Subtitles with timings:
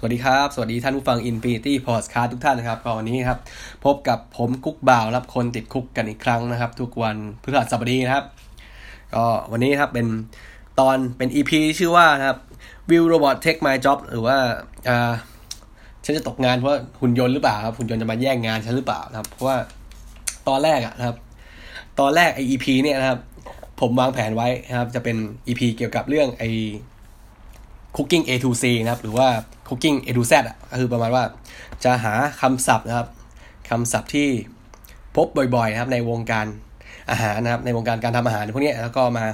[0.00, 3.38] สวัสดีครับ สวัสดีท่านผู้ฟัง Infinity Podcast ทุกท่านนะครับก็วันนี้ครับ
[3.84, 8.24] พบกับผมกุ๊กบ่าวรับคนติดคุกกันอีกครั้งนะครับ ทุกวันพฤหัสบดีนะครับ
[9.14, 10.06] ก็วันนี้ครับเป็น
[10.80, 12.38] ตอนเป็น EP ชื่อว่านะครับ
[12.90, 14.36] Will Robot Take My Job หรือว่า
[14.88, 15.12] อ่า
[16.04, 19.56] ฉันจะตกงานเพราะหุ่นยนต์หรือเปล่าครับหุ่นยนต์จะมาแย่งงานฉันหรือเปล่านะครับ เพราะว่า
[20.48, 21.16] ตอนแรกอะนะครับ
[22.00, 23.20] ตอนแรกไอ EP เนี่ยนะครับ
[23.80, 26.44] ผมวางแผนไว้นะครับ จะเป็น EP เกี่ยวกับเรื่องไอ
[27.96, 29.28] Cooking A to C นะครับ หรือว่า
[29.68, 31.24] Cooking A to Z อะก็คือประมาณว่า
[31.84, 33.08] จะหาคำศัพท์นะครับ
[33.70, 34.28] คำศัพท์ที่
[35.16, 36.46] พบบ่อยๆนะครับในวงการ
[37.10, 39.24] อาหารนะครับ ในวงการการทำอาหารพวกนี้แล้วก็มา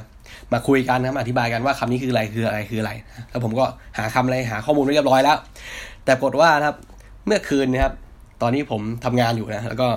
[0.53, 2.91] มาคุยกันนะครับอธิบายกันว่าคำนี้คืออะไรคืออะไรคืออะไร
[3.31, 3.65] แล้วผมก็
[3.99, 5.39] หาคำอะไรหาข้อมูลไว้เรียบร้อยแล้ว
[6.05, 6.77] แต่ปรากฏว่านะครับ
[7.27, 7.95] เมื่อคืนนะครับ
[8.43, 9.89] ตอนนี้ผมทำงานอยู่นะ แล้วก็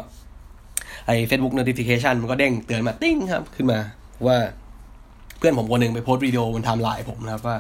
[1.06, 3.80] ไอ้ Facebook notification มันก็เด้งเตือนมาติ้งครับ ขึ้นมา
[4.28, 4.38] ว่า
[5.38, 7.58] เพื่อนผมคนหนึ่งไปโพสต์วิดีโอบนไทม์ไลน์ผมนะครับว่า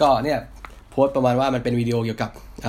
[0.00, 0.38] ก็เนี่ย
[0.90, 2.30] โพสต์ประมาณว่ามันเป็นวิดีโอเกี่ยวกับ
[2.66, 2.68] อ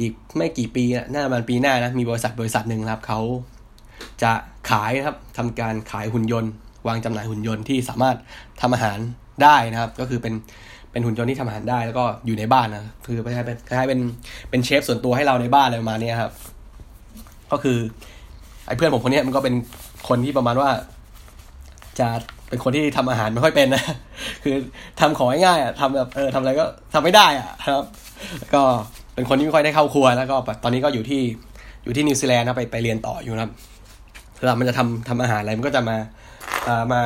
[0.00, 3.20] อีกไม่กี่ปีนะน่าจะปีหน้านะมีบริษัทบริษัทหนึ่งครับเขา
[4.22, 4.32] จะ
[4.70, 6.52] ขายนะครับทำการขายหุ่นยนต์
[6.86, 8.16] วางจำหน่ายหุ่นยนต์ที่สามารถ
[8.60, 8.98] ทำอาหาร
[9.42, 10.34] ได้นะครับ ก็คือเป็น
[10.90, 14.00] เป็นหุ่นยนต์ที่ทำอาหารได้แล้วก็อยู่ในบ้านนะคือคล้ายเป็นคล้ายเป็น
[14.50, 16.32] เป็นเชฟส่วนตัวให้เราในบ้านอะไรประมาณนี้ครับ
[17.52, 17.78] ก็คือ
[18.66, 19.54] ไอ้เพื่อนผมคนนี้มันก็เป็น
[20.08, 20.70] คนที่ประมาณว่า
[22.00, 22.08] จะ
[22.48, 23.82] เป็นคนที่ทำอาหารไม่ค่อยเป็นนะ
[24.44, 24.54] คือ
[25.00, 27.84] ทำของง่ายๆอะทำแบบเออทำอะไรก็ทำไม่ได้อะครับ
[28.54, 28.62] ก็
[29.14, 31.20] เป็นคนที่ไม่ค่อยได้เข้าครัวแล้วก็ตอนนี้ก็อยู่ที่
[31.84, 33.52] อยู่ที่นิวซีแลนด์นะไปไปเรียนต่ออยู่นะครับ
[34.38, 35.96] เวลามันจะทำทำอาหารอะไรมันก็จะมา
[36.68, 37.02] อ่ามา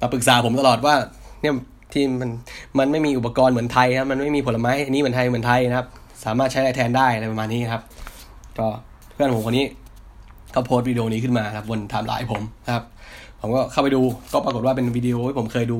[0.00, 0.94] มาปรึกษาผมตลอดว่า
[1.40, 1.54] เนี่ย
[1.92, 2.30] ที่มัน
[2.78, 5.86] มันไม่มีอุปกรณ์เหมือนไทยครับมันไม่มีผลไม้อันนี้เหมือนไทยเหมือนไทยนะครับ
[6.24, 7.82] สามารถใช้อะไรแทนได้อะไรประมาณนี้ครับ
[8.58, 8.66] ก็
[9.14, 9.66] เพื่อนผมคนนี้
[10.54, 12.84] ก็โพสต์วิดีโอนี้ขึ้นมาครับบนไทม์ไลน์ผมนะครับ
[13.40, 15.78] ผมก็เข้าไปดูก็ปรากฏว่าเป็นวิดีโอที่ผมเคยดู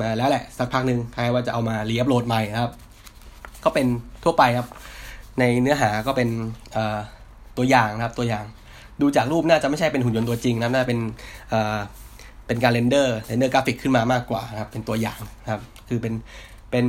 [0.00, 2.72] มาแล้วแหละ สักพักหนึ่งใครไม่รู้เอามา reupload ใหม่นะครับ
[3.64, 3.86] ก็เป็น
[4.24, 4.68] ทั่วไปครับ
[5.38, 6.28] ในเนื้อหาก็เป็น
[7.56, 8.44] ตัวอย่างนะครับตัวอย่าง
[9.00, 10.98] ดูจากรูปน่าจะไม่ใช่เป็นหุ่นยนต์ตัวจริงนะน่าเป็น
[12.46, 16.14] เป็นการ render render กราฟิกขึ้นมามากกว่านะครับ เป็นตัวอย่างนะครับ คือเป็น
[16.70, 16.84] เป็น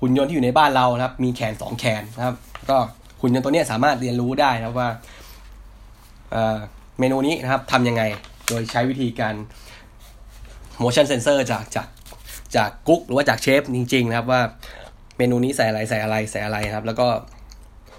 [0.00, 2.34] หุ่นยนต์ที่อยู่ในบ้านเรานะครับ มีแขนสองแขนนะครับ
[2.70, 2.76] ก็
[3.20, 4.88] หุ่นยนต์ตัวนี้สามารถเรียนรู้ได้นะว่า
[6.98, 8.02] เมนูนี้นะครับทำยังไง
[8.48, 9.34] โดยใช้วิธีการ
[10.82, 11.88] motion sensor จากจาก
[12.56, 14.40] จากกุ๊กหรือว่าจากเชฟจริง ๆ นะครับว่า
[15.16, 17.06] เมนูนี้ใส่อะไรใส่อะไรใส่อะไรครับ แล้วก็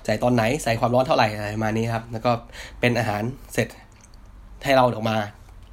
[0.05, 2.31] ใส่ตอนไหนใส่ความร้อนเท่าไหร่อะไรมานี้ครับ แล้วก็
[2.79, 3.67] เป็นอาหารเสร็จ
[4.63, 5.17] ให้เราออกมา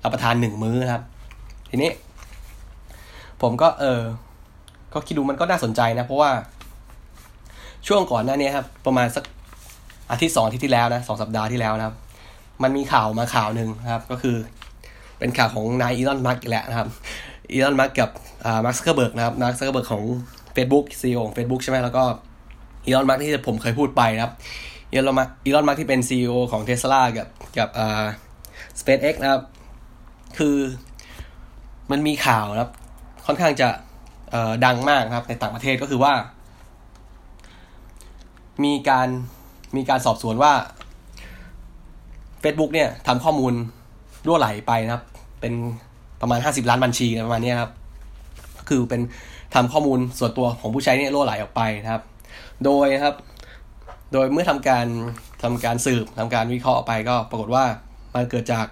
[0.02, 1.02] รับประทานหนึ่งมื้อครับ
[1.70, 1.90] ทีนี้
[3.42, 4.00] ผมก็เออ
[4.94, 6.30] ก็คิดดูมันก็น่าสนใจนะ เพราะว่า
[7.86, 9.24] ช่วงก่อนหน้านี้ครับ ประมาณสัก
[10.10, 11.96] อาทิตย์สองอาทิตย์ที่แล้วนะสองสัปดาห์ที่แล้วนะครับ
[12.62, 14.36] มันมีข่าวมาข่าวหนึ่งครับ ก็คือ
[15.24, 16.88] เป็นข่าวของนายอีลอนมัสก์แหละนะครับ
[17.52, 18.10] อีลอนมัสก์กับ
[18.44, 20.04] อ่ามาร์คซักเคอร์เบิร์กนะครับมาร์คซักเคอร์เบิร์กของ
[20.56, 22.04] Facebook ซีอีโอของ Facebook ใช่ไหมแล้วก็
[22.86, 24.32] อีลอนมัสก์ที่ผมเคยพูดไปนะครับ
[24.92, 28.04] อีลอนมัสก์อีลอนมัสก์ที่เป็นซีอีโอของเทสลากับกับอ่า
[28.80, 29.42] สเปซเอ็กนะครับ
[30.38, 30.56] คือ
[31.90, 32.70] มันมีข่าวนะครับ
[33.26, 33.68] ค่อนข้างจะ
[34.64, 36.12] ดังมากนะครับ ในต่างประเทศก็คือว่า
[38.64, 39.08] มีการ
[39.76, 40.52] มีการสอบสวนว่า
[42.42, 43.54] Facebook เนี่ยทำข้อมูล
[44.26, 45.04] รั่วไหลไปนะครับ
[45.44, 45.58] เป็น
[46.20, 47.72] ประมาณห้าสิบล้านบัญชีประมาณนี้ครับ
[48.58, 49.00] ก็คือเป็น
[49.54, 52.02] ทำข้อมูลส่วนตัวของผู้ใช้เนี่ยรั่วไหลออกไปนะครับ
[52.64, 53.14] โดยนะครับ
[54.12, 54.86] โดยเมื่อทำการ
[55.42, 57.64] ทำการสืบทำการวิเคราะห์ไปก็ปรากฏว่า
[58.14, 58.66] มันเกิดจาก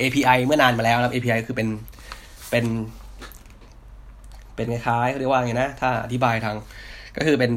[0.00, 1.68] API เมื่อนานมาแล้วนะครับ API คือเป็น
[2.50, 2.64] เป็น
[4.54, 6.56] เป็นคล้ายๆเขาเรียกว่าไงนะถ้าอธิบายทาง
[7.16, 7.50] ก็คือเป็น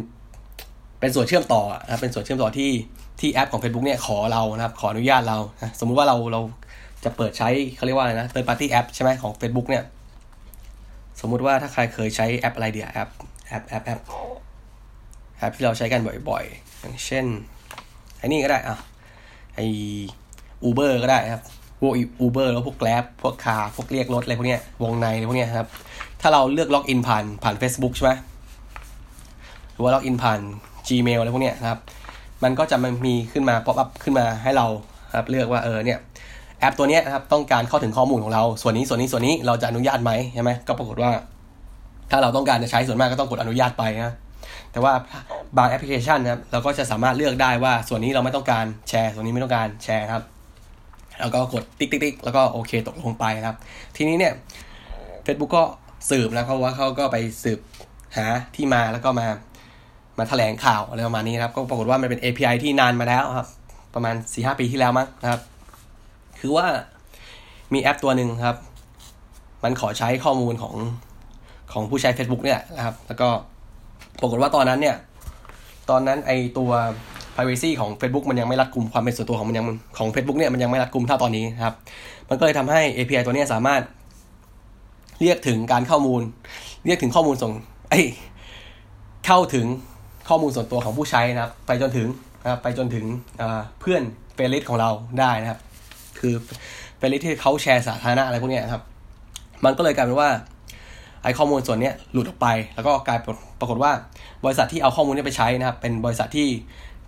[0.99, 2.71] เป็นส่วนเชื่อมต่อนะเป็นส่วนเชื่อมต่อที่
[3.19, 5.37] ที่แอปของ Facebook เนี่ยขอเรานะครับ ขออนุญาตเรา
[5.79, 6.41] สมมุติว่าเราเรา
[7.03, 9.83] จะเปิดใช้เขาเรียกว่าอะไรนะ third party app ใช่ไหมของ Facebook เนี่ย
[11.21, 13.09] สมมุติว่าถ้าใครเคยใช้แอปอะไรเดียแอป
[13.47, 13.99] แอปแอปแอป
[15.37, 17.25] แอปที่เราใช้กันบ่อยๆ อย่างเช่น
[18.17, 18.77] ไอ้นี่ก็ได้อะ
[19.55, 21.43] ไอ้ Uber ก็ได้ครับ
[21.79, 25.67] พวก Uber แล้วพวก Grab พวกคาพวกเรียกรถอะไรพวกเนี้ยวงในอะไรพวกเนี้ยครับ
[26.21, 28.11] ถ้าเราเลือกล็อกอินผ่านผ่าน Facebook ใช่ไหม
[29.71, 30.39] หรือว่าล็อกอินผ่าน
[30.87, 31.79] Gmail อะไรพวกเนี้ยนะครับ
[32.43, 34.67] มันก็จะมันมีขึ้นมา pop-up ขึ้นมาให้เรา
[35.15, 35.99] ครับเลือกว่าเออเนี่ย
[36.61, 41.11] แอปตัวนี้นะครับต้องการเข้าถึงข้อมูลของเรา ส่วนนี้ส่วนนี้ส่วนนี้เราจะอนุญาตไหมใช่ไหมก็ปรากฏว่า
[42.11, 44.15] ถ้าเราต้องการจะใช้ส่วนมากก็ต้องกดอนุญาตไปนะ
[44.71, 44.93] แต่ว่า
[45.57, 50.23] บางแอปพลิเคชันนะครับเราก็จะสามารถเลือกได้ว่าส่วนนี้เราไม่ต้องการแชร์ ส่วนนี้ไม่ต้องการแชร์ครับ
[51.19, 53.55] แล้วก็กดติ๊กติ๊กติ๊กแล้วก็โอเคตกลงไปครับ
[53.95, 54.33] ทีนี้เนี่ย
[55.25, 55.63] Facebook ก็
[56.09, 57.59] สืบนะเขาว่าเขาก็ไปสืบ
[58.17, 58.25] หา
[58.55, 59.27] ที่มาแล้วก็มา
[60.17, 63.47] มาแถลงข่าวอะไรประมาณนี้ครับ ก็ปรากฏว่ามันเป็น API ที่นานมาแล้วครับ
[63.95, 65.41] ประมาณสี่ห้าปีที่แล้วมั้งนะครับ
[66.41, 66.67] คือว่า
[67.73, 68.57] มีแอปตัวหนึ่งครับ
[69.63, 70.75] มันขอใช้ข้อมูลของ
[71.73, 73.29] ของผู้ใช้ Facebook เนี่ยนะครับ แล้วก็
[74.21, 74.95] ปรากฏว่าตอนนั้นเนี่ย
[75.89, 76.71] ตอนนั้นไอตัว
[77.35, 79.65] privacy ของ Facebook มันยังไม่รัดกุมความเป็นส่วนตัวของมันยัง
[79.97, 81.75] ของ Facebook เนี่ยมันยังไม่รัดกุมเท่าตอนนี้นะครับ
[82.29, 83.81] มันก็เลยทำให้ API ตัวนี้สามารถ
[85.21, 86.21] เรียกถึงการข้อมูล
[86.85, 87.51] เรียกถึงข้อมูลส่ง
[87.89, 87.93] ไอ
[89.25, 89.65] เข้าถึง
[90.29, 92.07] ข้อมูลส่วนตัวของผู้ใช้นะครับ ไปจนถึง
[92.43, 93.05] นะครับไปจนถึง
[93.79, 94.01] เพื่อน
[94.33, 94.89] friend list ของเรา
[95.19, 95.59] ได้นะครับ
[96.21, 96.33] คือ
[96.97, 98.81] friend list ที่เขาแชร์สาธารณะอะไรพวกนี้ครับ
[99.65, 100.29] มันก็เลยกลายเป็นว่า
[101.23, 103.19] ไอ้ข้อมูลส่วนนี้หลุดออกไป แล้วก็กลาย
[103.59, 103.91] ปรากฏว่า
[104.45, 106.47] บริษัทที่เอาข้อมูลนี้ไปใช้นะครับ เป็นบริษัทที่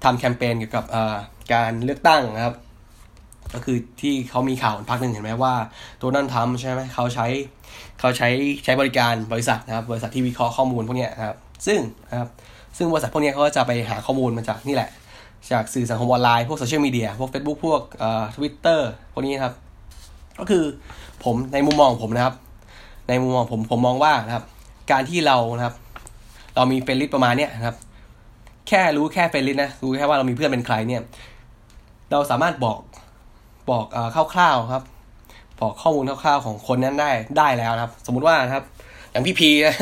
[0.03, 0.85] ทำแคมเปญเกี่ยวกับ
[1.53, 2.55] การเลือกตั้งนะครับ
[3.53, 5.53] ก็คือที่เขามีข่าวพักหนึ่งเห็นไหมว่า
[6.01, 7.27] โดนัลด์ทรัมป์ใช่ไหมเขาใช้
[7.99, 8.29] เขาใช้
[8.63, 11.37] ใช้บริการบริษัทนะครับ บริษัทที่วิเคราะห์ข้อมูลพวกนี้นะครับ
[11.67, 11.79] ซึ่ง
[12.09, 12.29] นะครับ
[12.77, 14.89] ซึ่งบริษัทพวกนี้เขาก็จะไปหาข้อมูลมาจากนี่แหละ
[15.51, 19.53] จากสื่อสังคมออนไลน์ พวกโซเชียลมีเดียพวก Facebook พวกเอ่อทวิตเตอร์พวกนี้ครับ
[20.39, 20.63] ก็คือ
[21.23, 22.35] ผมในมุมมองผมนะครับ
[23.09, 24.45] ในมุมมองผมผมมองว่านะครับ
[24.91, 25.75] การที่เรานะครับ
[26.55, 27.77] เรามี friend list ประมาณเนี้ยนะครับ
[28.67, 31.01] แค่รู้แค่ friend list นะรู้แค่ว่าเรามีเพื่อนเป็นใครเนี่ย
[32.11, 32.79] เราสามารถบอก
[33.69, 34.83] บอกเอ่อคร่าวๆครับ
[35.59, 38.65] บอกข้อมูลคร่าวๆของคนนั้นได้ได้แล้วนะครับ สมมุติว่านะครับ
[39.11, 39.75] อย่างพี่พีนะ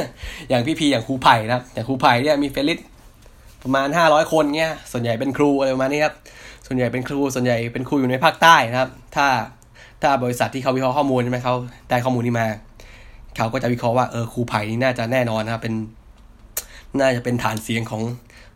[0.49, 2.79] อย่างพี่พีอย่างครูไผ่นะครับ อย่างครูไผ่เนี่ยมี friend list
[3.63, 6.15] ประมาณห้าร้อยคนเนี่ยส่วนใหญ่เป็นครูอะไรประมาณนี้ครับ
[6.67, 9.27] ส่วนใหญ่เป็นครู ส่วนใหญ่เป็นครูอยู่ในภาคใต้นะครับ ถ้า
[10.01, 11.55] ถ้าบริษัทที่เขาวิเคราะห์ข้อมูลใช่ไหมเขา
[11.89, 12.47] ได้ข้อมูลนี้มา
[13.37, 15.73] เขาก็จะวิเคราะห์ว่าเออครูไผ่นี่น่าจะแน่นอนนะครับ เป็น
[16.99, 18.03] น่าจะเป็นฐานเสียงของ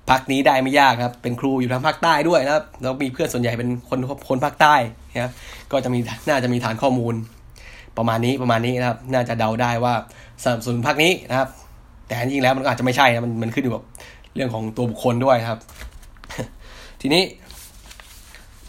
[0.09, 3.99] พรรคนี้ได้ไม่ยากครับ เป็นครูอยู่ทางภาคใต้ด้วยนะครับ แล้วมีเพื่อนส่วนใหญ่เป็นคน
[4.29, 4.75] คนภาคใต้
[5.13, 5.31] นะครับ
[5.71, 5.99] ก็จะมี
[6.29, 7.13] น่าจะมีฐานข้อมูล
[7.97, 9.93] ประมาณนี้ประมาณนี้นะครับ น่าจะเดาได้ว่า
[10.43, 11.49] สนับสนุนพักนี้นะครับ
[12.07, 13.83] แต่จริงแล้วมันอาจจะไม่ใช่นะมันมันขึ้นอยู่กับ
[14.35, 15.59] เรื่องของตัวบุคคลด้วยครับ
[17.01, 17.23] ทีนี้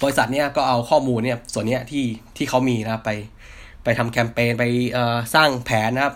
[0.02, 2.04] บริษัทเนี้ยก็เอาข้อมูลเนี่ยส่วนเนี้ยที่
[2.36, 3.10] ที่เขามีนะครับไป
[3.84, 4.64] ไปทำแคมเปญไป
[5.34, 6.14] สร้างแผนนะครับ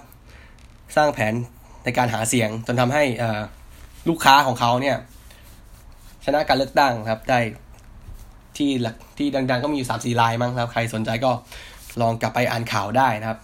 [0.96, 1.32] สร้างแผน
[1.84, 3.04] ในการหาเสียงจนทำให้
[4.08, 4.96] ลูกค้าของเขาเนี่ย
[6.24, 7.38] ชนะการเลือกตั้งครับ ได้
[8.56, 8.70] ที่
[9.18, 11.30] ที่ดัง ๆ ก็มีอยู่สามสี่รายมั้งครับ ใครสนใจก็
[12.00, 13.38] ลองกลับไปอ่านข่าวได้นะครับ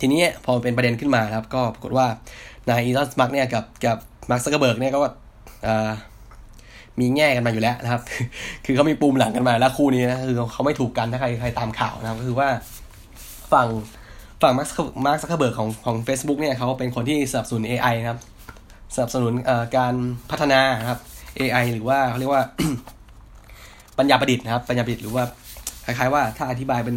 [0.00, 2.06] ทีนี้พอเป็นประเด็นขึ้นมาครับ ก็ปรากฏว่า
[2.68, 3.98] นายอีลอนมัสก์เนี่ยกับกับ
[4.30, 5.00] มาร์คซักเกอร์เบิร์กเนี่ยก็
[7.00, 8.02] มีแง่งกันมาอยู่แล้วนะครับ
[8.64, 12.48] คือเขามีปูมหลังกันมาแล้วคู่นี้นะคือเขาไม่ถูกกันถ้าใครใครตามข่าวนะครับก็คือว่า
[13.52, 13.68] ฝั่ง
[14.42, 18.18] ฝั่งมาร์คมาร์คซักเกอร์เบิร์กของของ Facebook เนี่ยเขาเป็นคนที่สนับสนุน AI นะครับ
[18.94, 19.32] สนับสนุน
[19.76, 19.94] การ
[20.30, 20.98] พัฒนาครับ
[21.40, 22.42] AI หรือว่าเขาเรียกว่า
[23.98, 25.24] ปัญญาประดิษฐ์นะครับ ปัญญาประดิษฐ์หรือว่า
[25.84, 26.96] คล้ายๆว่าถ้าอธิบายเป็น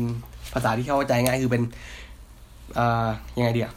[0.54, 1.64] ภาษาที่เข้าใจง่ายคือเป็น
[3.38, 3.72] ยังไงเดีย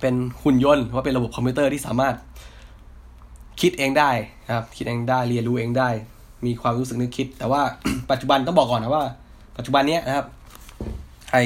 [0.00, 2.14] เป็นหุ่นยนต์ว่าเป็นระบบคอมพิวเตอร์ที่สามารถ
[3.60, 4.10] คิดเองได้
[4.46, 5.88] นะครับคิดเองได้เรียนรู้เองได้
[6.46, 7.62] มีความรู้สึกนึกคิด แต่ว่า
[8.10, 9.04] ปัจจุบันต้องบอกก่อนนะว่า
[9.56, 10.26] ปัจจุบันเนี้ยนะครับ
[11.32, 11.36] ไอ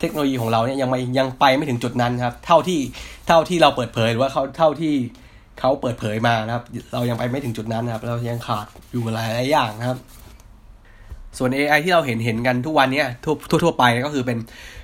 [0.00, 2.80] เทคโนโลยีของเราเนี่ยยังไม่ยังไปไม่ถึงจุดนั้นครับ เท่าที่
[3.26, 4.94] เท่าที่เราเปิดเผยหรือว่าเขาเท่าที่
[5.60, 6.64] เขาเปิดเผยมานะครับ
[6.94, 9.98] เรายังไปไม่ถึงจุดนั้นนะครับ เรายังขาดอยู่หลายหลายอย่างนะครับ
[11.38, 14.38] ส่วน AI ที่เราเห็นเห็นกันทุกวันนี้ทั่วทั่วไปก็คือเป็น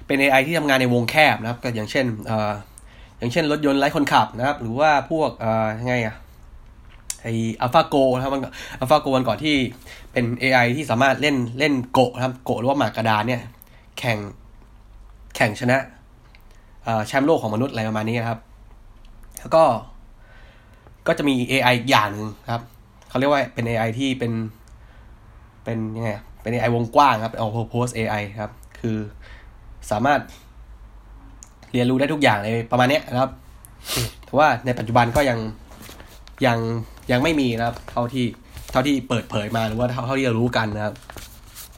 [0.06, 2.52] เป็น AI ที่ทำงานในวงแคบนะครับ ก็อย่างเช่นเอ่อ
[3.18, 6.16] อย่างเช่นรถยนต์ไร้คนขับนะครับ หรือว่าพวกเอ่อยังไงอะ
[7.26, 8.42] ไออัลฟาโกนะครับมัน
[8.80, 9.54] อัลฟาโกวันก่อนที่
[10.12, 13.42] เป็น AI ที่สามารถเล่นเล่นโกะนะครับโกะหรือว่าหมากกระดานเนี่ย
[13.98, 14.18] แข่ง
[15.36, 15.78] แข่งชนะ
[17.06, 18.38] แชมป์โลกของมนุษย์อะไรประมาณนี้ครับ
[19.40, 19.64] แล้วก็
[21.06, 22.62] ก็จะมี AI อย่างหนึ่งครับ
[23.08, 24.32] เขาเรียกว่าเป็น AI ที่เป็น
[25.64, 26.10] เป็นยังไง
[26.42, 28.96] เป็น AI วงกว้างครับเป็น all purpose AI ครับ คือ
[29.90, 30.20] สามารถ
[31.72, 33.30] เรียนรู้ได้ทุกอย่างเลยประมาณนี้นะครับ
[34.24, 35.38] แต่ว่าในปัจจุบันก็ยัง
[36.46, 36.58] ยัง
[37.12, 38.26] ยังไม่มีนะครับ เท่าที่
[38.70, 40.94] เท่าที่เปิดเผยมาหรือว่าเท่าเท่าที่เรารู้กันนะครับ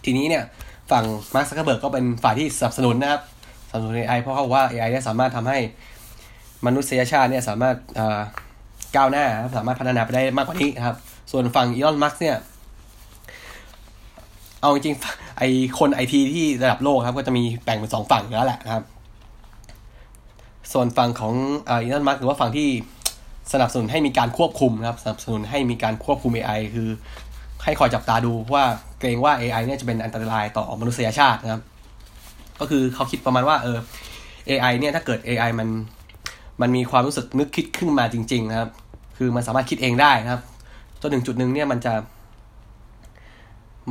[0.05, 0.45] ทีนี้เนี่ย
[0.91, 1.05] ฝั่ง
[1.35, 3.21] มาร์คซักเบิร์กก็เป็นฝ่ายที่สนับสนุนนะครับ
[3.71, 5.59] สนับสนุน AI เพราะเขาว่า AI เนี่ยสามารถทำให้
[6.67, 7.77] มนุษยชาติเนี่ยสามารถ
[8.97, 10.97] ก้าวหน้าสามารถพัฒนาไปได้มากกว่านี้นะครับ
[11.33, 12.37] ส่วนฝั่งอีลอนมัสเนี่ย
[14.61, 14.97] เอาจริง
[15.39, 15.43] ไอ
[15.79, 18.85] คนไอทีที่ระดับโลกครับ ก็จะมีแบ่งเป็นสองฝั่งแล้วแหละนะครับ
[20.73, 21.35] ส่วนฝั่งของ
[21.69, 22.69] อีลอนมัสหรือว่าฝั่งที่
[23.53, 26.89] สนับสนุนให้มีการควบคุมนะครับสนับสนุนให้มีการควบคุม AI คือ
[27.65, 28.65] ให้คอยจับตาดูว่า
[29.01, 31.63] เกรงว่า AI เนี่ยจะเป็นอันตรายต่อมนุษยชาตินะครับ
[32.61, 33.79] ก็คือเขาคิดประมาณว่าเออ
[34.49, 35.69] AI เนี่ยถ้าเกิด AI มัน
[36.61, 38.71] มันมีความรู้สึกนึกคิดขึ้นมาจริง ๆ นะครับ
[39.17, 40.43] คือมันสามารถคิดเองได้นะครับ
[41.01, 41.95] จนถึงจุดหนึ่งเนี่ยมันจะ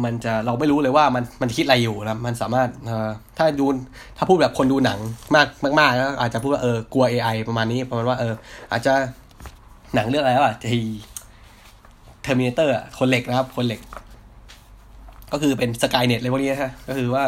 [0.04, 3.66] มันจะเราไม่รู้เลยว่ามันมันคิดอะไรอยู่นะมันสามารถเอ่อถ้าดู
[4.18, 5.00] ถ้าพูดแบบคนดูหนัง
[5.36, 5.48] มาก
[5.80, 8.34] มากๆแล้วอาจจะพูดว่าเออกลัว AI ประมาณนี้ประมาณว่าเออ
[8.72, 8.94] อาจจะ
[9.96, 10.82] หนังเรื่องอะไรวะที
[12.24, 13.80] Terminator คนเหล็กนะครับ คนเหล็ก
[15.32, 17.24] ก็คือเป็น Skynet อะไรพวกนี้นะก็คือว่า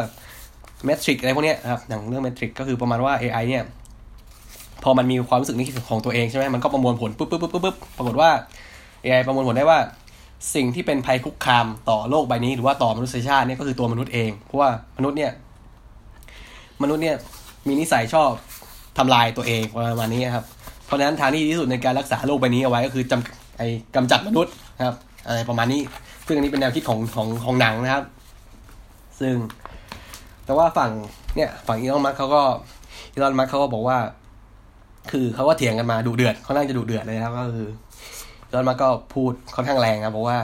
[0.84, 3.64] Matrix อะไรพวกนี้นะครับหนังเรื่อง Matrix ก็คือประมาณว่า AI เนี่ย
[4.82, 8.30] พอมันมีความรู้สึกนึกของตัวเองใช่ไหมมันก็ประมวลผลปุ๊บปุ๊บปุ๊บปุ๊บปรากฏว่า
[9.04, 9.78] AI ประมวลผลได้ว่า
[10.54, 15.32] สิ่งที่เป็นภัยคุกคามต่อโลกใบนี้ หรือว่าต่อมนุษยชาติเนี่ยก็คือตัวมนุษย์เองเพราะว่ามนุษย์เนี่ย
[16.82, 17.16] มนุษย์เนี่ย
[17.68, 18.30] มีนิสัยชอบ
[18.98, 20.44] ทำลายตัวเองประมาณนี้ครับ
[20.90, 25.80] เพราะฉะนั้นทางที่ดีที่สุดในการรักษาโลกใบนี้เอาไว้ก็คือจำไอ้กำจัดมนุษย์นะครับ อะไรประมาณนี้
[26.26, 28.04] ซึ่งอันนี้เป็นแนวคิดของของของหนังนะครับ
[29.20, 29.34] ซึ่ง
[30.44, 30.90] แต่ว่าฝั่ง
[31.36, 32.42] เนี่ยฝั่งอีลอนมัสก์เขาก็
[33.12, 33.98] อีลอนมัสก์เขาก็บอกว่า
[35.10, 37.68] คือเขาก็เถียงกันมาดุเดือดเขาน่าจะดุเดือดเลยนะครับ ก็คือ
[38.46, 40.38] อีลอนมัสก็พูดค่อนข้างแรงครับบอกว่า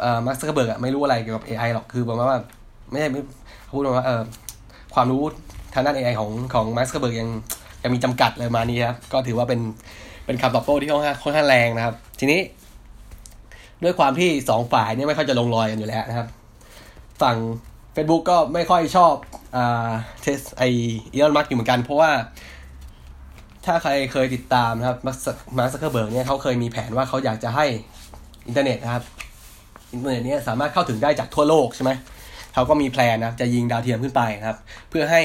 [0.00, 2.38] เอ่อมาร์คซักเคอร์เบิร์กอะไม่รู้อะไรเกี่ยวกับ AI หรอกคือประมาณว่า
[2.90, 3.20] ไม่ใช่ไม่
[3.64, 4.22] เขาพูดว่าเออ
[4.94, 5.22] ความรู้
[5.74, 7.28] ทางด้าน AI ของของมาร์คซักเคอร์เบิร์กยัง
[7.82, 9.60] ยังมีจำกัดอะไรประมาณนี้ครับ ก็ถือว่าเป็น
[10.26, 12.40] เป็นคำตอบโต้ที่ค่อนข้างค่อนข้างแรงนะครับ ทีนี้
[13.82, 16.28] ด้วยความที่สองฝ่ายเนี่ยไม่ค่อยจะลงรอยกันอยู่แล้วนะครับ
[17.22, 17.36] ฝั่ง
[17.94, 19.14] Facebook ก็ไม่ค่อยชอบ
[19.56, 19.90] อ่า
[20.22, 22.10] เทสไอีลอนมัสก์อยู่เหมือนกัน เพราะว่า
[23.66, 25.16] ถ้าใครเคยติดตามนะครับมาร์
[25.66, 27.66] คซักเคอร์เบิร์กเนี่ยเขาเคยมีแผนว่าเขาอยากจะให้
[28.46, 29.04] อินเทอร์เน็ตนะครับ
[29.92, 31.90] อินเทอร์เน็ตเนี่ยสามารถเข้าถึงได้จากทั่วโลกใช่ไหม
[32.54, 34.58] เขาก็มี plan นะจะยิงดาวเทียมขึ้นไปนะครับ
[34.90, 35.22] เพื่อให้ เ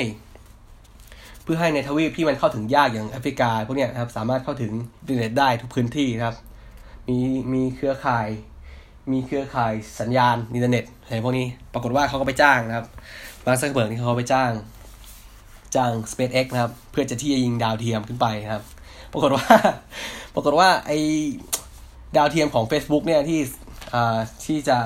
[1.49, 6.37] พื่อให้ในทวีปที่มันเข้าถึงยากอย่างแอฟริกาพวกเนี้ยนะครับสามารถเข้าถึงอินเทอร์เน็ตได้ทุกพื้นที่นะครับ
[7.07, 7.17] มี
[7.53, 8.27] มีเครือข่าย
[9.11, 12.85] มีเครือข่ายสัญญาณอินเทอร์เน็ตอะไรพวกนี้ปรากฏว่าเขาก็ไปจ้างนะครับ
[13.45, 14.51] มาร์คซักเคอร์เบิร์กนี่เขาไปจ้าง
[15.75, 18.63] จ้าง SpaceX นะครับ เพื่อจะที่จะยิงดาวเทียมขึ้นไปนะครับ
[19.13, 19.45] ปรากฏว่า
[20.35, 20.91] ปรากฏว่าไอ
[22.17, 23.39] ดาวเทียมของ Facebook เนี่ยที่
[23.93, 24.77] อ่าที่จะ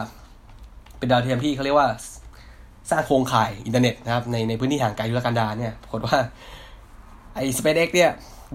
[0.98, 1.90] เป็นดาวเทียมที่เขาเรียกว่า
[2.92, 6.18] สร้างโครงข่ายอินเทอร์เน็ตนะครับในในพื้นที่ห่างไกลทุรกันดารเนี่ยปรากฏว่า
[7.36, 8.12] ไอ้ SpaceX เนี่ย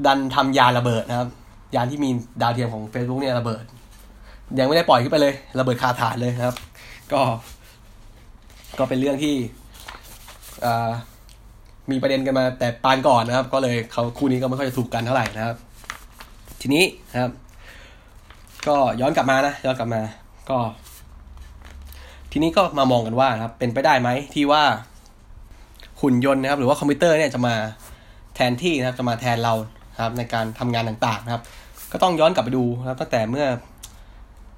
[0.07, 1.29] ดันทำยานระเบิดนะครับ
[1.75, 2.11] ยานที่มี
[2.43, 3.65] ดาวเทียมของ Facebook เนี่ยระเบิด
[4.59, 6.57] ยังไม่ได้ปล่อยขึ้นไปเลย ระเบิดคาฐานเลยนะครับ
[7.13, 7.21] ก็
[8.79, 9.35] ก็เป็นเรื่องที่
[11.91, 15.57] มีประเด็นกันมาแต่ปานก่อนนะครับ ก็เลยเขาคู่นี้ก็ไม่ค่อยจะถูกกันเท่าไหร่นะครับ
[16.61, 17.33] ทีนี้นะครับ
[18.69, 20.03] ก็ย้อนกลับมานะย้อนกลับมา
[20.51, 20.59] ก็
[22.33, 24.63] ทีนี้ก็มามองกันว่านะครับ เป็นไปได้ไหมที่ว่า
[26.01, 27.55] หุ่นยนต์นะครับ หรือว่าคอมพิวเตอร์เนี่ยจะมา
[28.37, 29.55] แทนที่นะครับจะมาแทนเรา
[30.03, 31.43] ครับในการทำงานต่างๆนะครับ
[31.93, 33.47] ก็ต้องย้อนกลับไปดูนะครับตั้งแต่เมื่อ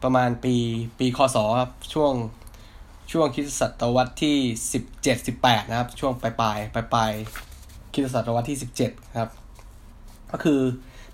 [0.03, 0.55] ประมาณปี
[0.99, 2.13] ปีคศครับช่วง
[3.13, 4.37] ช่วงคริสตศตวรรษที่
[4.73, 7.11] สิบเจ็ดสิบแปดนะครับ ช่วงปลายปลายปลายปลาย
[7.93, 9.31] คริสตศตวรรษที่สิบเจ็ดครับ
[10.33, 10.61] ก็คือ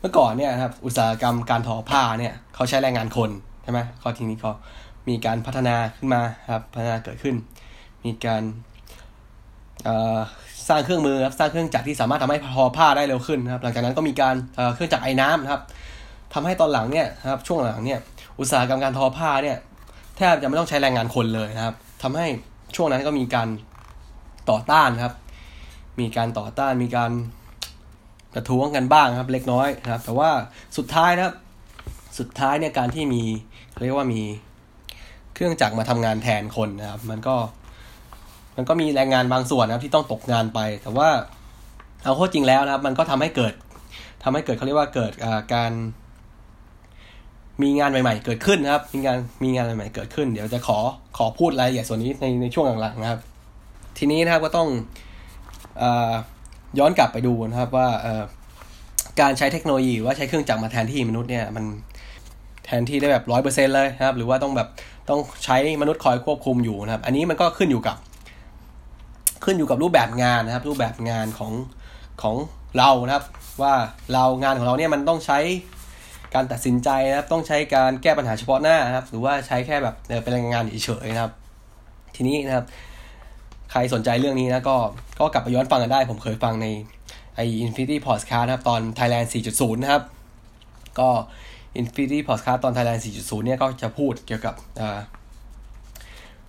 [0.01, 3.31] เมื่อก่อนเนี่ยครับอุตสาหกรรมการทอผ้าเนี่ยเขาใช้แรงงานคน
[3.63, 4.51] ใช่ไหมข้อทีนี้ก็
[5.09, 7.37] มีการพัฒนาขึ้นมาครับพัฒนาเกิดขึ้น
[8.05, 8.43] มีการ
[10.69, 14.35] สร้างเครื่องมือครับสร้างเครื่องจักรที่สามารถทำให้ทอผ้าได้เร็วขึ้นนะครับหลังจากนั้นก็มีการ
[14.75, 15.63] เครื่องจักรไอ้น้ำนะครับ
[16.35, 18.01] ทำให้ตอนหลังเนี่ยนะครับช่วงหลังเนี่ย
[18.39, 19.57] อุตสาหกรรมการทอผ้าเนี่ย
[20.17, 22.27] แทบจะไม่ต้องใช้แรงงานคนเลยนะครับทำให้
[22.77, 23.49] ช่วงนั้นก็มีการ
[24.51, 25.15] ต่อต้านครับ
[26.01, 27.11] มีการต่อต้านมีการ
[28.35, 30.31] ประท้วงกันบ้างครับ เล็กน้อยนะครับ แต่ว่า
[30.77, 31.35] สุดท้ายนะครับ
[32.19, 33.23] สุดท้ายเนี่ยการที่มี
[33.81, 34.23] เรียกว่ามี
[35.35, 37.37] เครื่องจักรมาทำงานแทนคนนะครับ มันก็
[38.57, 41.09] มันก็มีแรงงานบางส่วนนะครับที่ต้องตกงานไป แต่ว่า
[42.05, 43.53] เอาข้อจริงแล้วนะครับ มันก็ทำให้เกิด
[44.23, 45.13] ทำให้เกิดเขาเรียกว่าเกิด
[45.55, 45.73] การ
[47.63, 50.79] มีงานใหม่ๆ เกิดขึ้นนะครับ มีงานมีงานใหม่ๆเกิดขึ้น เดี๋ยวจะขอ
[51.17, 53.21] ขอพูดรายละเอียดส่วนนี้ในในช่วงหลังๆนะครับ
[53.99, 54.69] ทีนี้นะครับก็ต้อง
[55.83, 55.85] อ
[56.79, 57.89] ย้อนกลับไปดูนะครับว่า
[59.21, 61.65] การใช้เทคโนโลยีว่าใช้เครื่องจักรมาแทนที่มนุษย์เนี่ยมัน
[62.65, 64.69] แทนที่ได้แบบร้อยเปอร์เซ็นเลยนะครับ หรือว่าต้องแบบ
[65.09, 67.97] ต้องใช้มนุษย์คอยควบคุมอยู่นะครับ อันนี้มันก็ขึ้นอยู่กับ
[69.45, 71.53] ขึ้นอยู่กับรูปแบบงานนะครับ รูปแบบงานของ
[72.23, 72.37] ของ
[72.79, 73.25] เรานะครับ
[73.63, 73.75] ว่า
[74.13, 75.39] เรางานของเราเนี่ยมันต้องใช้
[76.35, 81.33] การตัดสินใจนะครับ ต้องใช้การแก้ปัญหาเฉพาะหน้านะครับ หรือว่าใช้แค่แบบเป็นงงานเฉยๆนะครับ
[82.15, 82.67] ทีนี้นะครับ
[83.71, 84.77] ใครสนใจเรื่องนี้นะก็
[85.21, 86.67] ก็กลับไปย้อนฟังกันได้ ผมเคยฟังใน
[87.35, 90.03] ไอ Infinity Podcast นะครับ ตอน Thailand 4.0 นะครับ
[91.01, 91.11] ก็
[91.81, 94.55] Infinity Podcast ตอน Thailand 4.0 เนี่ยก็จะพูดเกี่ยวกับ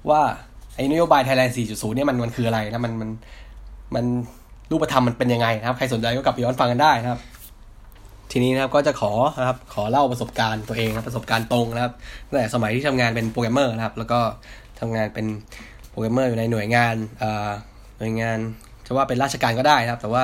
[0.09, 0.23] ว่า
[0.75, 3.09] ไอ้นโยบาย Thailand 4.0 เนี่ยมันมันคืออะไรนะมันมัน
[3.95, 4.05] มัน
[4.71, 7.19] รูปธรรมมันเป็นยังไงนะครับ ใครสนใจก็กลับไปย้อนฟังกันได้นะครับ
[8.31, 11.93] ทีนี้นะครับก็จะขอนะครับขอเล่าประสบการณ์ตัวเองนะประสบการณ์ตรงนะครับ
[12.27, 14.19] ตั้งแต่สมัยที่ทำงานเป็นโปรแกรมเมอร์นะครับ แล้วก็
[14.79, 15.25] ทำงานเป็น
[15.89, 17.49] โปรแกรมเมอร์อยู่ในหน่วยงานเอ่อ
[17.99, 18.37] หน่วยงาน
[18.85, 20.23] จะว่าเป็นราชการก็ได้นะครับ แต่ว่า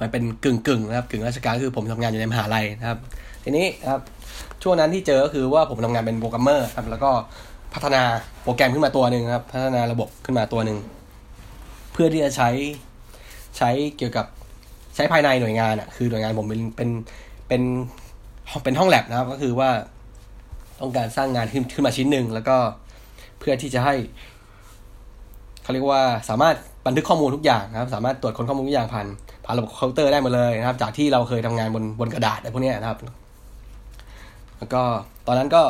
[0.00, 2.98] มันเป็นกึ่งกึ่งนะครับกึ่งราชการคือผมทำงานอยู่ในมหาลัยนะครับ
[3.44, 4.00] ทีนี้ครับ
[4.62, 7.10] ช่วงนั้นที่เจอก็คือว่าผมทำงานเป็นโปรแกรมเมอร์ครับแล้วก็
[7.74, 8.02] พัฒนา
[8.42, 10.78] โปรแกรมขึ้นมาตัวหนึ่งครับ พัฒนาระบบขึ้นมาตัวหนึ่ง
[11.92, 12.50] เพื่อที่จะใช้
[13.58, 14.26] ใช้เกี่ยวกับ
[14.94, 16.90] ใช้ภายในหน่วยงานอะ คือหน่วยงานผมเป็นเป็น
[17.48, 17.62] เป็น
[18.64, 19.70] เป็นห้องแล็บนะครับ ก็คือว่า
[20.80, 22.56] ต้องการสร้างงานขึ้นขึ้นมาชิ้นหนึ่งแล้วก็
[23.38, 23.94] เพื่อที่จะให้
[25.62, 29.06] เขาเรียกว่าสามารถบันทึกข้อมูลทุกอย่างนะครับ สามารถตรวจค้นข้อมูลทุกอย่างผ่าน
[29.44, 32.98] ผ่านระบบคอมพิวเตอร์ได้หมดเลยนะครับ จากที่เราเคยทำงานบนบนกระดาษอะไรพวกนี้นะครับ
[34.58, 34.82] แล้วก็
[35.26, 35.62] ตอนนั้นก็